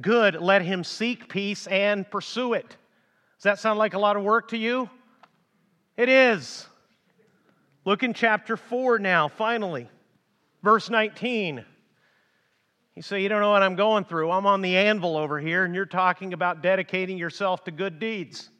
Good. 0.00 0.34
Let 0.34 0.62
him 0.62 0.82
seek 0.82 1.28
peace 1.28 1.68
and 1.68 2.10
pursue 2.10 2.54
it. 2.54 2.66
Does 3.36 3.44
that 3.44 3.60
sound 3.60 3.78
like 3.78 3.94
a 3.94 3.98
lot 4.00 4.16
of 4.16 4.24
work 4.24 4.48
to 4.48 4.56
you? 4.56 4.90
It 5.96 6.08
is. 6.08 6.66
Look 7.84 8.02
in 8.02 8.12
chapter 8.12 8.56
4 8.56 8.98
now, 8.98 9.28
finally. 9.28 9.88
Verse 10.64 10.90
19. 10.90 11.64
You 12.94 13.02
say, 13.02 13.22
You 13.22 13.28
don't 13.28 13.40
know 13.40 13.50
what 13.50 13.62
I'm 13.62 13.76
going 13.76 14.04
through. 14.04 14.30
I'm 14.30 14.46
on 14.46 14.62
the 14.62 14.76
anvil 14.76 15.16
over 15.16 15.38
here, 15.38 15.64
and 15.64 15.74
you're 15.74 15.86
talking 15.86 16.32
about 16.32 16.62
dedicating 16.62 17.18
yourself 17.18 17.64
to 17.64 17.70
good 17.70 17.98
deeds. 17.98 18.50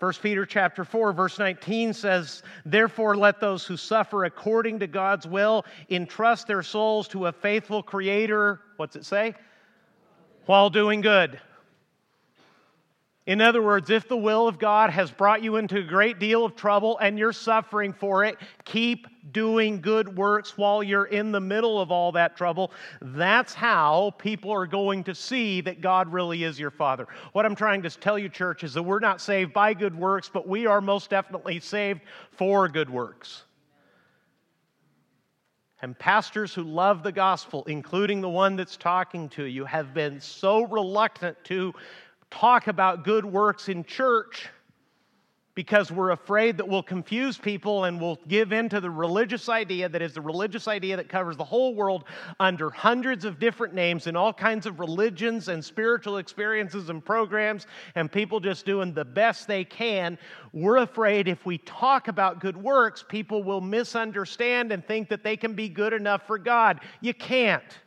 1 0.00 0.12
Peter 0.22 0.46
chapter 0.46 0.82
4 0.82 1.12
verse 1.12 1.38
19 1.38 1.92
says, 1.92 2.42
"Therefore 2.64 3.18
let 3.18 3.38
those 3.38 3.66
who 3.66 3.76
suffer 3.76 4.24
according 4.24 4.78
to 4.78 4.86
God's 4.86 5.26
will 5.26 5.66
entrust 5.90 6.46
their 6.46 6.62
souls 6.62 7.06
to 7.08 7.26
a 7.26 7.32
faithful 7.32 7.82
creator." 7.82 8.60
What's 8.78 8.96
it 8.96 9.04
say? 9.04 9.34
While 10.46 10.70
doing 10.70 11.02
good. 11.02 11.38
In 13.30 13.40
other 13.40 13.62
words, 13.62 13.90
if 13.90 14.08
the 14.08 14.16
will 14.16 14.48
of 14.48 14.58
God 14.58 14.90
has 14.90 15.12
brought 15.12 15.40
you 15.40 15.54
into 15.54 15.78
a 15.78 15.84
great 15.84 16.18
deal 16.18 16.44
of 16.44 16.56
trouble 16.56 16.98
and 16.98 17.16
you're 17.16 17.32
suffering 17.32 17.92
for 17.92 18.24
it, 18.24 18.36
keep 18.64 19.06
doing 19.30 19.80
good 19.80 20.16
works 20.16 20.58
while 20.58 20.82
you're 20.82 21.04
in 21.04 21.30
the 21.30 21.38
middle 21.38 21.80
of 21.80 21.92
all 21.92 22.10
that 22.10 22.36
trouble. 22.36 22.72
That's 23.00 23.54
how 23.54 24.14
people 24.18 24.50
are 24.50 24.66
going 24.66 25.04
to 25.04 25.14
see 25.14 25.60
that 25.60 25.80
God 25.80 26.12
really 26.12 26.42
is 26.42 26.58
your 26.58 26.72
Father. 26.72 27.06
What 27.32 27.46
I'm 27.46 27.54
trying 27.54 27.82
to 27.82 27.90
tell 27.90 28.18
you, 28.18 28.28
church, 28.28 28.64
is 28.64 28.74
that 28.74 28.82
we're 28.82 28.98
not 28.98 29.20
saved 29.20 29.52
by 29.52 29.74
good 29.74 29.96
works, 29.96 30.28
but 30.28 30.48
we 30.48 30.66
are 30.66 30.80
most 30.80 31.08
definitely 31.08 31.60
saved 31.60 32.00
for 32.32 32.66
good 32.66 32.90
works. 32.90 33.44
And 35.82 35.96
pastors 35.96 36.52
who 36.52 36.64
love 36.64 37.04
the 37.04 37.12
gospel, 37.12 37.62
including 37.68 38.22
the 38.22 38.28
one 38.28 38.56
that's 38.56 38.76
talking 38.76 39.28
to 39.28 39.44
you, 39.44 39.66
have 39.66 39.94
been 39.94 40.20
so 40.20 40.66
reluctant 40.66 41.36
to 41.44 41.72
talk 42.30 42.66
about 42.66 43.04
good 43.04 43.24
works 43.24 43.68
in 43.68 43.84
church 43.84 44.48
because 45.54 45.90
we're 45.90 46.12
afraid 46.12 46.56
that 46.56 46.68
we'll 46.68 46.82
confuse 46.82 47.36
people 47.36 47.84
and 47.84 48.00
we'll 48.00 48.18
give 48.28 48.52
in 48.52 48.68
to 48.68 48.80
the 48.80 48.90
religious 48.90 49.48
idea 49.48 49.88
that 49.88 50.00
is 50.00 50.14
the 50.14 50.20
religious 50.20 50.68
idea 50.68 50.96
that 50.96 51.08
covers 51.08 51.36
the 51.36 51.44
whole 51.44 51.74
world 51.74 52.04
under 52.38 52.70
hundreds 52.70 53.24
of 53.24 53.38
different 53.40 53.74
names 53.74 54.06
and 54.06 54.16
all 54.16 54.32
kinds 54.32 54.64
of 54.64 54.78
religions 54.78 55.48
and 55.48 55.62
spiritual 55.62 56.18
experiences 56.18 56.88
and 56.88 57.04
programs 57.04 57.66
and 57.96 58.10
people 58.10 58.38
just 58.38 58.64
doing 58.64 58.94
the 58.94 59.04
best 59.04 59.48
they 59.48 59.64
can. 59.64 60.16
We're 60.52 60.78
afraid 60.78 61.26
if 61.26 61.44
we 61.44 61.58
talk 61.58 62.08
about 62.08 62.40
good 62.40 62.56
works, 62.56 63.04
people 63.06 63.42
will 63.42 63.60
misunderstand 63.60 64.70
and 64.70 64.82
think 64.86 65.08
that 65.08 65.24
they 65.24 65.36
can 65.36 65.54
be 65.54 65.68
good 65.68 65.92
enough 65.92 66.26
for 66.26 66.38
God. 66.38 66.80
You 67.00 67.12
can't. 67.12 67.78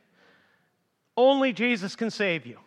Only 1.15 1.53
Jesus 1.53 1.95
can 1.95 2.11
save 2.11 2.45
you. 2.45 2.59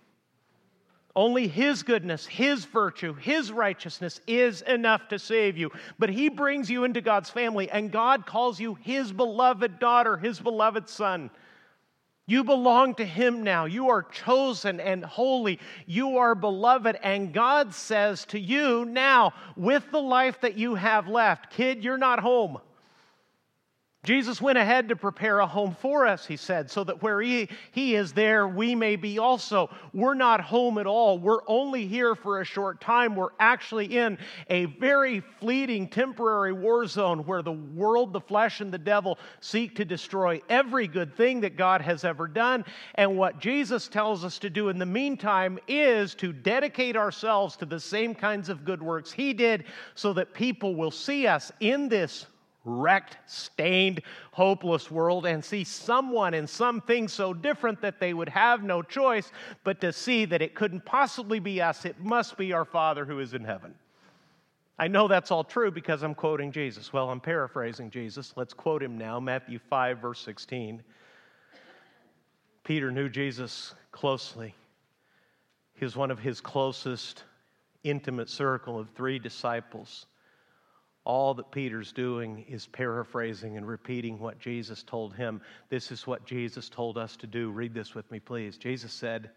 Only 1.16 1.48
His 1.48 1.83
goodness, 1.83 2.26
His 2.26 2.66
virtue, 2.66 3.14
His 3.14 3.50
righteousness 3.50 4.20
is 4.26 4.61
enough 4.61 5.09
to 5.09 5.18
save 5.18 5.57
you. 5.57 5.72
But 5.98 6.11
He 6.11 6.29
brings 6.29 6.70
you 6.70 6.85
into 6.85 7.00
God's 7.00 7.31
family, 7.31 7.70
and 7.70 7.90
God 7.90 8.26
calls 8.26 8.61
you 8.61 8.74
His 8.83 9.12
beloved 9.12 9.79
daughter, 9.79 10.18
His 10.18 10.38
beloved 10.38 10.90
son. 10.90 11.31
You 12.26 12.44
belong 12.44 12.96
to 12.96 13.05
Him 13.05 13.42
now. 13.44 13.64
You 13.64 13.88
are 13.88 14.02
chosen 14.02 14.79
and 14.79 15.02
holy. 15.05 15.59
You 15.87 16.18
are 16.18 16.35
beloved. 16.35 16.98
And 17.02 17.33
God 17.33 17.72
says 17.72 18.26
to 18.26 18.38
you 18.38 18.85
now, 18.85 19.33
with 19.57 19.90
the 19.90 20.02
life 20.02 20.40
that 20.42 20.59
you 20.59 20.74
have 20.74 21.09
left, 21.09 21.50
kid, 21.50 21.83
you're 21.83 21.96
not 21.96 22.20
home. 22.20 22.59
Jesus 24.07 24.40
went 24.40 24.57
ahead 24.57 24.88
to 24.88 24.97
prepare 24.97 25.40
a 25.40 25.47
home 25.49 25.77
for 25.81 26.07
us, 26.07 26.25
he 26.25 26.37
said, 26.37 26.71
so 26.71 26.85
that 26.85 27.03
where 27.03 27.21
he, 27.21 27.49
he 27.73 27.97
is 27.97 28.12
there, 28.12 28.47
we 28.47 28.77
may 28.77 28.95
be 28.95 29.19
also. 29.19 29.69
We're 29.92 30.14
not 30.14 30.40
home 30.40 30.79
at 30.79 30.87
all. 30.87 31.19
We're 31.19 31.40
only 31.49 31.88
here 31.88 32.14
for 32.14 32.40
a 32.40 32.45
short 32.45 32.81
time. 32.81 33.16
We're 33.16 33.31
actually 33.40 33.99
in 33.99 34.16
a 34.49 34.66
very 34.66 35.25
fleeting, 35.40 35.88
temporary 35.88 36.53
war 36.53 36.87
zone 36.87 37.27
where 37.27 37.42
the 37.42 37.51
world, 37.51 38.12
the 38.12 38.21
flesh, 38.21 38.61
and 38.61 38.73
the 38.73 38.79
devil 38.79 39.19
seek 39.40 39.75
to 39.75 39.85
destroy 39.85 40.40
every 40.49 40.87
good 40.87 41.12
thing 41.16 41.40
that 41.40 41.57
God 41.57 41.81
has 41.81 42.05
ever 42.05 42.29
done. 42.29 42.64
And 42.95 43.19
what 43.19 43.40
Jesus 43.40 43.88
tells 43.88 44.25
us 44.25 44.38
to 44.38 44.49
do 44.49 44.69
in 44.69 44.79
the 44.79 44.87
meantime 44.87 45.59
is 45.66 46.14
to 46.14 46.33
dedicate 46.33 46.97
ourselves 46.97 47.57
to 47.57 47.66
the 47.66 47.81
same 47.81 48.14
kinds 48.14 48.51
of 48.51 48.64
good 48.64 48.81
works 48.81 49.11
he 49.11 49.33
did 49.33 49.64
so 49.97 50.12
that 50.12 50.33
people 50.33 50.77
will 50.77 50.92
see 50.92 51.27
us 51.27 51.51
in 51.59 51.88
this 51.88 52.27
wrecked, 52.66 53.16
stained, 53.26 54.02
hopeless 54.33 54.90
world 54.90 55.24
and 55.24 55.42
see 55.42 55.64
someone 55.64 56.35
in 56.35 56.46
something 56.46 57.09
so 57.09 57.33
different 57.33 57.81
that 57.81 58.00
they 58.00 58.12
would 58.12 58.29
have 58.29 58.62
no 58.62 58.83
choice 58.83 59.31
but 59.64 59.81
to 59.81 59.92
see 59.92 60.24
that 60.26 60.42
it 60.42 60.55
couldn't 60.55 60.85
possibly 60.85 61.38
be 61.38 61.62
us, 61.62 61.85
it 61.85 61.98
must 62.00 62.37
be 62.37 62.52
our 62.52 62.64
Father 62.64 63.05
who 63.05 63.20
is 63.20 63.33
in 63.33 63.44
heaven. 63.44 63.74
I 64.79 64.88
know 64.88 65.09
that's 65.09 65.31
all 65.31 65.44
true 65.44 65.70
because 65.70 66.02
I'm 66.02 66.14
quoting 66.14 66.52
Jesus. 66.52 66.92
Well, 66.92 67.09
I'm 67.09 67.20
paraphrasing 67.20 67.90
Jesus. 67.90 68.35
Let's 68.37 68.52
quote 68.52 68.83
him 68.83 68.98
now 68.98 69.18
Matthew 69.18 69.59
5, 69.59 69.98
verse 69.98 70.20
16. 70.20 70.83
Peter 72.62 72.90
knew 72.90 73.09
Jesus 73.09 73.74
closely. 73.92 74.55
He 75.74 75.85
was 75.85 75.96
one 75.96 76.11
of 76.11 76.18
his 76.18 76.40
closest, 76.40 77.24
intimate 77.85 78.29
circle 78.29 78.79
of 78.79 78.90
three 78.90 79.18
disciples 79.18 80.07
all 81.07 81.35
that 81.35 81.53
Peter's 81.53 81.92
doing 81.92 82.45
is 82.49 82.66
paraphrasing 82.66 83.57
and 83.57 83.66
repeating 83.66 84.19
what 84.19 84.40
Jesus 84.40 84.83
told 84.83 85.14
him. 85.14 85.40
This 85.69 85.92
is 85.92 86.05
what 86.05 86.27
Jesus 86.27 86.69
told 86.69 86.99
us 86.99 87.16
to 87.19 87.29
do. 87.29 87.51
Read 87.51 87.73
this 87.73 87.95
with 87.95 88.11
me, 88.11 88.19
please. 88.19 88.59
Jesus 88.59 88.92
said, 88.92 89.31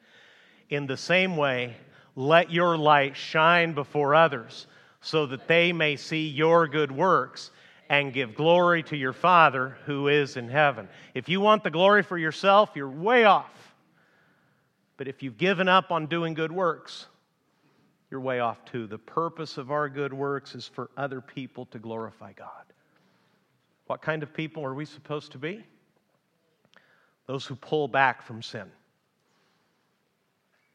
In 0.70 0.88
the 0.88 0.98
same 0.98 1.38
way, 1.38 1.76
let 2.16 2.52
your 2.52 2.76
light 2.76 3.16
shine 3.16 3.74
before 3.74 4.16
others, 4.16 4.66
so 5.00 5.28
that 5.28 5.48
they 5.48 5.72
may 5.72 5.96
see 5.96 6.28
your 6.28 6.68
good 6.68 6.92
works 6.92 7.52
and 7.88 8.14
give 8.14 8.36
glory 8.36 8.82
to 8.84 8.98
your 8.98 9.14
Father 9.14 9.78
who 9.86 10.08
is 10.08 10.38
in 10.38 10.50
heaven. 10.50 10.90
If 11.14 11.30
you 11.30 11.40
want 11.40 11.64
the 11.64 11.72
glory 11.72 12.02
for 12.02 12.18
yourself, 12.18 12.72
you're 12.74 12.90
way 12.90 13.26
off. 13.26 13.76
But 14.98 15.08
if 15.08 15.22
you've 15.22 15.38
given 15.38 15.70
up 15.70 15.92
on 15.92 16.08
doing 16.08 16.34
good 16.34 16.52
works, 16.52 17.06
you're 18.10 18.22
way 18.22 18.40
off 18.40 18.66
too. 18.66 18.88
The 18.88 18.98
purpose 18.98 19.58
of 19.58 19.72
our 19.72 19.90
good 19.90 20.14
works 20.14 20.56
is 20.56 20.68
for 20.68 20.90
other 20.98 21.22
people 21.22 21.66
to 21.68 21.80
glorify 21.80 22.34
God. 22.34 22.66
What 23.88 24.02
kind 24.02 24.24
of 24.24 24.34
people 24.34 24.64
are 24.66 24.74
we 24.74 24.86
supposed 24.86 25.32
to 25.34 25.38
be? 25.38 25.64
Those 27.28 27.46
who 27.46 27.56
pull 27.56 27.88
back 27.88 28.24
from 28.24 28.42
sin 28.42 28.72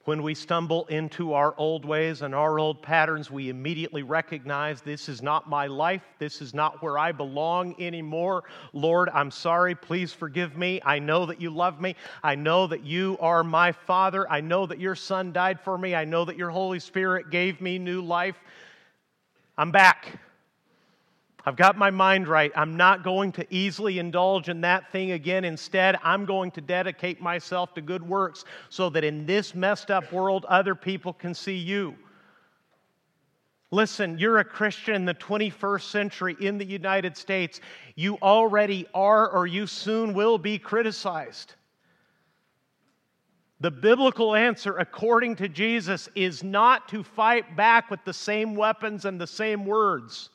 when 0.05 0.23
we 0.23 0.35
stumble 0.35 0.85
into 0.87 1.33
our 1.33 1.55
old 1.57 1.85
ways 1.85 2.21
and 2.21 2.35
our 2.35 2.59
old 2.59 2.83
patterns, 2.83 3.31
we 3.31 3.49
immediately 3.49 4.03
recognize 4.03 4.83
this 4.83 5.09
is 5.09 5.23
not 5.23 5.49
my 5.49 5.67
life. 5.67 6.03
This 6.19 6.43
is 6.43 6.53
not 6.53 6.83
where 6.83 6.99
I 6.99 7.11
belong 7.11 7.75
anymore. 7.81 8.45
Lord, 8.75 9.09
I'm 9.15 9.31
sorry. 9.31 9.75
Please 9.75 10.13
forgive 10.13 10.57
me. 10.59 10.81
I 10.85 10.99
know 10.99 11.25
that 11.27 11.41
you 11.41 11.49
love 11.49 11.81
me. 11.81 11.97
I 12.23 12.35
know 12.35 12.67
that 12.67 12.85
you 12.85 13.17
are 13.19 13.43
my 13.43 13.73
Father. 13.73 14.31
I 14.31 14.43
know 14.43 14.67
that 14.67 14.79
your 14.79 14.95
Son 14.95 15.33
died 15.33 15.59
for 15.59 15.79
me. 15.79 15.95
I 15.95 16.05
know 16.05 16.27
that 16.27 16.37
your 16.37 16.51
Holy 16.51 16.81
Spirit 16.81 17.31
gave 17.31 17.63
me 17.63 17.79
new 17.79 18.03
life. 18.03 18.37
I'm 19.57 19.71
back. 19.71 20.19
I've 21.47 21.57
got 21.57 21.77
my 21.77 21.91
mind 21.91 22.27
right. 22.27 22.51
I'm 22.57 22.77
not 22.77 23.05
going 23.05 23.33
to 23.33 23.47
easily 23.55 23.99
indulge 23.99 24.49
in 24.49 24.63
that 24.63 24.91
thing 24.93 25.11
again. 25.11 25.45
Instead, 25.45 25.99
I'm 26.03 26.25
going 26.25 26.51
to 26.53 26.63
dedicate 26.63 27.21
myself 27.21 27.75
to 27.75 27.83
good 27.83 28.03
works 28.03 28.47
so 28.71 28.89
that 28.91 29.05
in 29.05 29.27
this 29.27 29.55
messed 29.55 29.91
up 29.91 30.11
world, 30.11 30.47
other 30.47 30.75
people 30.75 31.13
can 31.13 31.35
see 31.35 31.57
you. 31.57 31.97
Listen, 33.71 34.19
you're 34.19 34.39
a 34.39 34.45
Christian 34.45 34.95
in 34.95 35.05
the 35.05 35.15
21st 35.15 35.83
century 35.83 36.37
in 36.41 36.57
the 36.57 36.65
United 36.65 37.17
States. 37.17 37.61
You 37.95 38.17
already 38.23 38.87
are, 38.95 39.29
or 39.29 39.47
you 39.47 39.67
soon 39.67 40.15
will 40.15 40.39
be 40.39 40.59
criticized. 40.59 41.55
The 43.61 43.71
biblical 43.71 44.35
answer, 44.35 44.79
according 44.79 45.37
to 45.37 45.49
Jesus, 45.49 46.09
is 46.15 46.43
not 46.43 46.89
to 46.89 47.03
fight 47.03 47.57
back 47.57 47.91
with 47.91 48.01
the 48.05 48.13
same 48.13 48.55
weapons 48.55 49.05
and 49.05 49.21
the 49.21 49.27
same 49.27 49.67
words. 49.67 50.31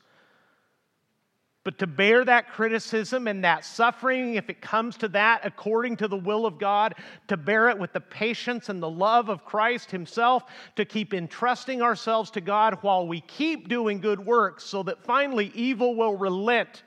But 1.69 1.77
to 1.77 1.85
bear 1.85 2.25
that 2.25 2.51
criticism 2.51 3.27
and 3.27 3.43
that 3.43 3.63
suffering, 3.63 4.33
if 4.33 4.49
it 4.49 4.59
comes 4.59 4.97
to 4.97 5.07
that 5.09 5.41
according 5.43 5.97
to 5.97 6.07
the 6.07 6.17
will 6.17 6.47
of 6.47 6.57
God, 6.57 6.95
to 7.27 7.37
bear 7.37 7.69
it 7.69 7.77
with 7.77 7.93
the 7.93 7.99
patience 8.01 8.69
and 8.69 8.81
the 8.81 8.89
love 8.89 9.29
of 9.29 9.45
Christ 9.45 9.91
Himself, 9.91 10.45
to 10.77 10.83
keep 10.83 11.13
entrusting 11.13 11.83
ourselves 11.83 12.31
to 12.31 12.41
God 12.41 12.79
while 12.81 13.05
we 13.05 13.21
keep 13.21 13.67
doing 13.69 13.99
good 13.99 14.19
works, 14.19 14.63
so 14.63 14.81
that 14.81 15.03
finally 15.03 15.51
evil 15.53 15.95
will 15.95 16.17
relent, 16.17 16.81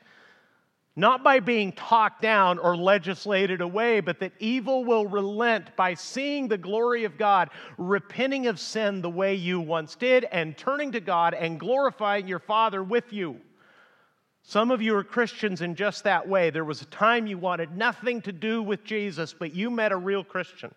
not 0.97 1.23
by 1.23 1.39
being 1.39 1.71
talked 1.71 2.21
down 2.21 2.59
or 2.59 2.77
legislated 2.77 3.61
away, 3.61 4.01
but 4.01 4.19
that 4.19 4.33
evil 4.41 4.85
will 4.85 5.07
relent 5.07 5.77
by 5.77 5.95
seeing 5.95 6.49
the 6.49 6.59
glory 6.59 7.05
of 7.05 7.17
God, 7.17 7.51
repenting 7.79 8.49
of 8.49 8.59
sin 8.59 9.01
the 9.01 9.09
way 9.09 9.37
you 9.37 9.61
once 9.61 9.95
did, 9.95 10.25
and 10.33 10.59
turning 10.59 10.91
to 10.91 11.01
God 11.01 11.35
and 11.35 11.61
glorifying 11.61 12.27
your 12.27 12.41
Father 12.41 12.83
with 12.83 13.13
you. 13.13 13.41
Some 14.43 14.71
of 14.71 14.83
you 14.83 14.97
are 14.97 15.05
Christians 15.05 15.61
in 15.61 15.75
just 15.75 16.05
that 16.05 16.29
way. 16.29 16.51
There 16.51 16.65
was 16.65 16.83
a 16.83 16.87
time 16.87 17.27
you 17.27 17.39
wanted 17.39 17.77
nothing 17.77 18.21
to 18.23 18.33
do 18.33 18.63
with 18.63 18.85
Jesus, 18.85 19.33
but 19.33 19.55
you 19.55 19.71
met 19.71 19.93
a 19.93 19.97
real 19.97 20.25
Christian. 20.25 20.75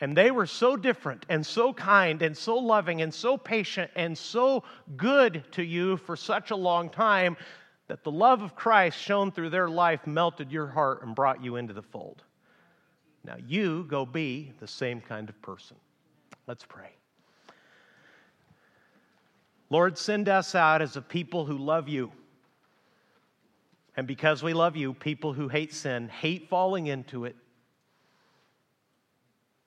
And 0.00 0.16
they 0.16 0.30
were 0.30 0.46
so 0.46 0.76
different 0.76 1.24
and 1.28 1.44
so 1.44 1.72
kind 1.72 2.22
and 2.22 2.36
so 2.36 2.56
loving 2.56 3.02
and 3.02 3.12
so 3.12 3.36
patient 3.36 3.90
and 3.96 4.16
so 4.16 4.62
good 4.96 5.44
to 5.52 5.62
you 5.62 5.96
for 5.96 6.16
such 6.16 6.50
a 6.50 6.56
long 6.56 6.90
time 6.90 7.36
that 7.88 8.02
the 8.04 8.10
love 8.10 8.42
of 8.42 8.54
Christ 8.54 8.98
shown 8.98 9.30
through 9.30 9.50
their 9.50 9.68
life 9.68 10.06
melted 10.06 10.50
your 10.50 10.66
heart 10.66 11.02
and 11.02 11.14
brought 11.14 11.42
you 11.42 11.56
into 11.56 11.74
the 11.74 11.82
fold. 11.82 12.22
Now 13.24 13.36
you 13.46 13.84
go 13.88 14.04
be 14.04 14.52
the 14.60 14.66
same 14.66 15.00
kind 15.00 15.28
of 15.28 15.40
person. 15.42 15.76
Let's 16.46 16.64
pray. 16.64 16.90
Lord, 19.74 19.98
send 19.98 20.28
us 20.28 20.54
out 20.54 20.82
as 20.82 20.96
a 20.96 21.02
people 21.02 21.46
who 21.46 21.58
love 21.58 21.88
you. 21.88 22.12
And 23.96 24.06
because 24.06 24.40
we 24.40 24.52
love 24.52 24.76
you, 24.76 24.94
people 24.94 25.32
who 25.32 25.48
hate 25.48 25.74
sin, 25.74 26.08
hate 26.08 26.48
falling 26.48 26.86
into 26.86 27.24
it, 27.24 27.34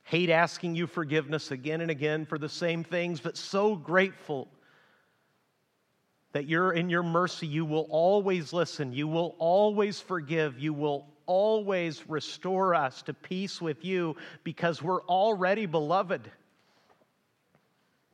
hate 0.04 0.30
asking 0.30 0.76
you 0.76 0.88
forgiveness 0.88 1.52
again 1.52 1.82
and 1.82 1.92
again 1.92 2.26
for 2.26 2.38
the 2.38 2.48
same 2.48 2.86
things, 2.86 3.20
but 3.20 3.36
so 3.36 3.76
grateful 3.76 4.48
that 6.32 6.48
you're 6.48 6.72
in 6.72 6.90
your 6.90 7.04
mercy, 7.04 7.46
you 7.46 7.66
will 7.66 7.88
always 7.90 8.54
listen, 8.54 8.94
you 8.94 9.10
will 9.10 9.36
always 9.40 10.00
forgive, 10.00 10.58
you 10.58 10.72
will 10.72 11.06
always 11.26 12.08
restore 12.08 12.74
us 12.74 13.02
to 13.02 13.14
peace 13.14 13.60
with 13.60 13.84
you 13.84 14.16
because 14.46 14.82
we're 14.82 15.04
already 15.04 15.66
beloved. 15.66 16.32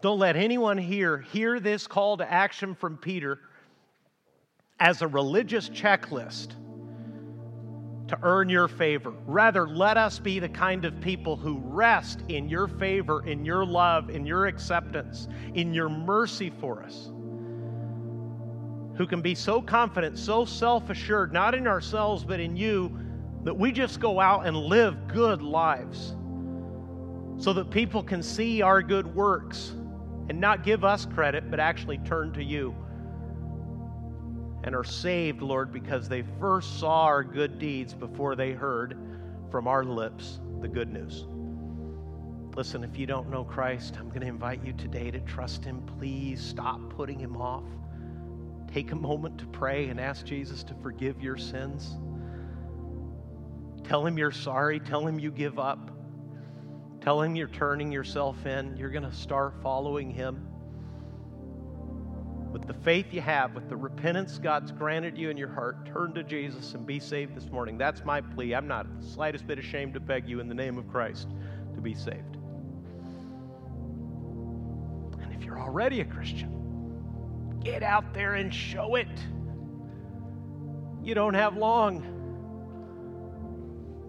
Don't 0.04 0.20
let 0.20 0.36
anyone 0.36 0.78
here 0.78 1.20
hear 1.32 1.62
this 1.62 1.88
call 1.88 2.18
to 2.18 2.30
action 2.30 2.76
from 2.76 2.98
Peter 2.98 3.39
as 4.78 5.02
a 5.02 5.08
religious 5.08 5.70
checklist 5.70 6.50
to 8.10 8.20
earn 8.22 8.50
your 8.50 8.68
favor. 8.68 9.13
Rather, 9.26 9.66
let 9.66 9.96
us 9.96 10.20
be 10.20 10.39
the 10.39 10.50
kind 10.50 10.84
of 10.84 11.00
people 11.00 11.38
who 11.38 11.62
rest 11.63 12.20
in 12.28 12.50
your 12.50 12.68
favor, 12.68 13.26
in 13.26 13.46
your 13.46 13.66
love, 13.66 14.10
in 14.10 14.26
your 14.26 14.48
acceptance, 14.48 15.30
in 15.54 15.74
your 15.74 15.88
mercy 15.88 16.52
for 16.60 16.84
us. 16.84 17.10
Who 18.98 19.08
can 19.08 19.22
be 19.22 19.36
so 19.36 19.62
confident, 19.62 20.20
so 20.20 20.44
self 20.44 20.89
assured, 20.89 21.32
not 21.32 21.56
in 21.56 21.66
ourselves, 21.66 22.26
but 22.26 22.42
in 22.42 22.58
you, 22.58 23.00
that 23.46 23.58
we 23.58 23.72
just 23.72 24.02
go 24.02 24.20
out 24.20 24.46
and 24.46 24.58
live 24.58 25.08
good 25.08 25.42
lives 25.42 26.18
so 27.38 27.54
that 27.54 27.70
people 27.72 28.04
can 28.04 28.22
see 28.22 28.62
our 28.62 28.82
good 28.82 29.08
works 29.16 29.76
and 30.30 30.40
not 30.40 30.64
give 30.64 30.84
us 30.84 31.06
credit, 31.06 31.50
but 31.52 31.60
actually 31.60 31.98
turn 32.00 32.34
to 32.34 32.44
you 32.44 32.76
and 34.64 34.76
are 34.76 34.84
saved, 34.84 35.42
Lord, 35.42 35.72
because 35.74 36.08
they 36.08 36.24
first 36.40 36.80
saw 36.80 37.04
our 37.04 37.24
good 37.24 37.60
deeds 37.60 37.94
before 37.94 38.36
they 38.36 38.52
heard 38.52 38.98
from 39.52 39.68
our 39.68 39.84
lips 39.84 40.40
the 40.62 40.68
good 40.68 40.92
news. 40.92 41.26
Listen, 42.56 42.84
if 42.84 42.98
you 42.98 43.06
don't 43.06 43.30
know 43.30 43.44
Christ, 43.44 43.98
I'm 44.00 44.08
going 44.10 44.22
to 44.22 44.28
invite 44.28 44.64
you 44.64 44.74
today 44.74 45.12
to 45.12 45.20
trust 45.22 45.66
Him. 45.66 45.82
Please 45.98 46.42
stop 46.42 46.80
putting 46.92 47.20
Him 47.20 47.36
off. 47.36 47.66
Take 48.72 48.92
a 48.92 48.96
moment 48.96 49.38
to 49.40 49.46
pray 49.48 49.90
and 49.90 50.00
ask 50.00 50.26
Jesus 50.26 50.64
to 50.66 50.76
forgive 50.76 51.22
your 51.22 51.36
sins. 51.36 51.98
Tell 53.84 54.06
Him 54.06 54.18
you're 54.18 54.32
sorry. 54.32 54.80
Tell 54.80 55.06
Him 55.06 55.20
you 55.20 55.32
give 55.32 55.60
up. 55.60 55.93
Tell 57.04 57.22
him 57.22 57.36
you're 57.36 57.50
turning 57.50 57.92
yourself 57.92 58.46
in. 58.46 58.78
You're 58.78 58.89
going 58.89 59.04
to 59.04 59.12
start 59.12 59.56
following 59.62 60.10
him. 60.10 60.48
With 62.54 62.66
the 62.66 62.74
faith 62.74 63.08
you 63.12 63.20
have, 63.20 63.56
with 63.56 63.68
the 63.68 63.76
repentance 63.76 64.39
God's 64.39 64.72
granted 64.72 65.18
you 65.18 65.30
in 65.30 65.36
your 65.36 65.50
heart, 65.50 65.86
turn 65.86 66.13
to 66.13 66.24
Jesus 66.24 66.76
and 66.76 66.86
be 66.86 67.02
saved 67.02 67.36
this 67.36 67.50
morning. 67.52 67.78
That's 67.78 68.06
my 68.06 68.22
plea. 68.22 68.56
I'm 68.56 68.70
not 68.70 68.88
the 69.02 69.06
slightest 69.06 69.46
bit 69.46 69.60
ashamed 69.60 69.96
to 69.96 70.00
beg 70.00 70.30
you 70.30 70.39
in 70.39 70.48
the 70.48 70.54
name 70.54 70.78
of 70.78 70.88
Christ 70.88 71.28
to 71.76 71.82
be 71.82 71.94
saved. 71.94 72.38
And 75.20 75.34
if 75.34 75.44
you're 75.44 75.60
already 75.60 76.00
a 76.00 76.06
Christian, 76.06 77.60
get 77.62 77.84
out 77.84 78.13
there 78.13 78.36
and 78.36 78.54
show 78.54 78.96
it. 78.96 79.10
You 81.04 81.16
don't 81.16 81.34
have 81.34 81.58
long. 81.58 82.12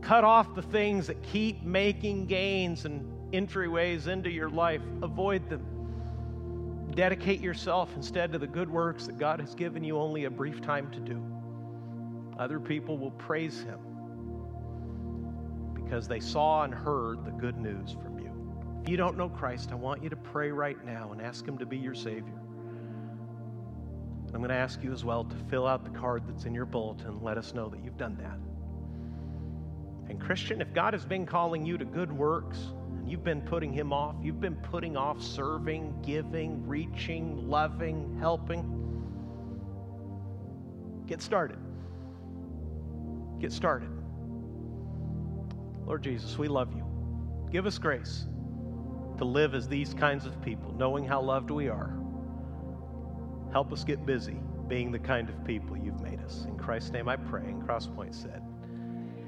Cut 0.05 0.23
off 0.23 0.55
the 0.55 0.63
things 0.63 1.07
that 1.07 1.23
keep 1.23 1.63
making 1.63 2.27
gains 2.27 2.85
and 2.85 3.11
entryways 3.33 4.07
into 4.07 4.31
your 4.31 4.51
life. 4.51 4.83
Avoid 5.03 5.49
them. 5.49 6.91
Dedicate 6.95 7.41
yourself 7.41 7.91
instead 7.97 8.31
to 8.33 8.39
the 8.39 8.47
good 8.47 8.69
works 8.69 9.07
that 9.07 9.19
God 9.19 9.41
has 9.41 9.55
given 9.55 9.83
you 9.83 9.99
only 9.99 10.27
a 10.27 10.31
brief 10.31 10.61
time 10.61 10.91
to 10.91 11.01
do. 11.01 11.25
Other 12.39 12.61
people 12.61 12.99
will 12.99 13.13
praise 13.13 13.63
Him 13.63 13.79
because 15.75 16.07
they 16.07 16.21
saw 16.21 16.65
and 16.65 16.75
heard 16.75 17.25
the 17.25 17.31
good 17.31 17.57
news 17.57 17.97
from 18.03 18.19
you. 18.19 18.31
If 18.83 18.91
you 18.91 18.99
don't 18.99 19.17
know 19.17 19.31
Christ, 19.31 19.71
I 19.73 19.77
want 19.77 20.03
you 20.03 20.11
to 20.11 20.17
pray 20.17 20.51
right 20.51 20.85
now 20.85 21.13
and 21.13 21.23
ask 21.23 21.47
Him 21.47 21.57
to 21.59 21.67
be 21.67 21.79
your 21.79 21.95
Savior. 21.95 22.41
I'm 24.35 24.41
going 24.41 24.51
to 24.51 24.55
ask 24.55 24.83
you 24.83 24.93
as 24.93 25.03
well 25.03 25.25
to 25.25 25.37
fill 25.49 25.67
out 25.67 25.85
the 25.85 25.99
card 25.99 26.25
that's 26.27 26.45
in 26.45 26.55
your 26.55 26.67
bulletin 26.67 27.23
let 27.23 27.39
us 27.39 27.55
know 27.55 27.69
that 27.71 27.83
you've 27.83 27.97
done 27.97 28.17
that. 28.21 28.54
And, 30.09 30.21
Christian, 30.21 30.61
if 30.61 30.73
God 30.75 30.93
has 30.93 31.05
been 31.05 31.27
calling 31.27 31.65
you 31.65 31.79
to 31.79 31.85
good 31.85 32.13
works, 32.13 32.59
and 32.99 33.11
you've 33.11 33.25
been 33.25 33.41
putting 33.43 33.73
Him 33.73 33.93
off, 33.93 34.17
you've 34.23 34.41
been 34.41 34.57
putting 34.57 34.97
off 34.97 35.23
serving, 35.23 35.95
giving, 36.03 36.67
reaching, 36.67 37.49
loving, 37.49 38.17
helping, 38.21 38.63
get 41.07 41.21
started. 41.21 41.59
Get 43.41 43.53
started. 43.53 43.91
Lord 45.87 46.03
Jesus, 46.03 46.39
we 46.39 46.49
love 46.49 46.75
you. 46.75 46.85
Give 47.51 47.67
us 47.67 47.79
grace 47.79 48.27
to 49.19 49.25
live 49.25 49.55
as 49.55 49.69
these 49.69 49.95
kinds 49.95 50.27
of 50.27 50.41
people, 50.43 50.73
knowing 50.73 51.05
how 51.05 51.21
loved 51.21 51.51
we 51.51 51.69
are. 51.69 51.95
Help 53.53 53.73
us 53.73 53.85
get 53.85 54.05
busy 54.05 54.41
being 54.67 54.91
the 54.91 54.99
kind 54.99 55.29
of 55.29 55.45
people 55.45 55.77
you've 55.77 56.01
made 56.01 56.21
us. 56.21 56.47
In 56.49 56.57
Christ's 56.57 56.91
name 56.91 57.09
I 57.09 57.17
pray. 57.17 57.45
And 57.45 57.63
Crosspoint 57.63 58.15
said, 58.15 58.43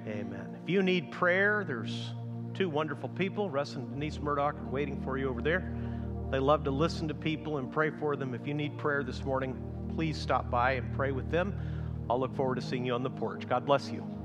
Amen. 0.06 0.56
If 0.62 0.68
you 0.70 0.82
need 0.82 1.10
prayer, 1.10 1.64
there's 1.66 2.12
two 2.54 2.68
wonderful 2.68 3.08
people, 3.08 3.50
Russ 3.50 3.74
and 3.74 3.90
Denise 3.90 4.20
Murdoch, 4.20 4.54
are 4.54 4.68
waiting 4.70 5.00
for 5.02 5.18
you 5.18 5.28
over 5.28 5.42
there. 5.42 5.74
They 6.30 6.38
love 6.38 6.64
to 6.64 6.70
listen 6.70 7.08
to 7.08 7.14
people 7.14 7.58
and 7.58 7.70
pray 7.70 7.90
for 7.90 8.16
them. 8.16 8.34
If 8.34 8.46
you 8.46 8.54
need 8.54 8.78
prayer 8.78 9.02
this 9.02 9.24
morning, 9.24 9.56
please 9.94 10.16
stop 10.16 10.50
by 10.50 10.72
and 10.72 10.94
pray 10.94 11.10
with 11.10 11.30
them. 11.30 11.58
I'll 12.08 12.20
look 12.20 12.34
forward 12.36 12.56
to 12.56 12.62
seeing 12.62 12.86
you 12.86 12.94
on 12.94 13.02
the 13.02 13.10
porch. 13.10 13.48
God 13.48 13.66
bless 13.66 13.90
you. 13.90 14.15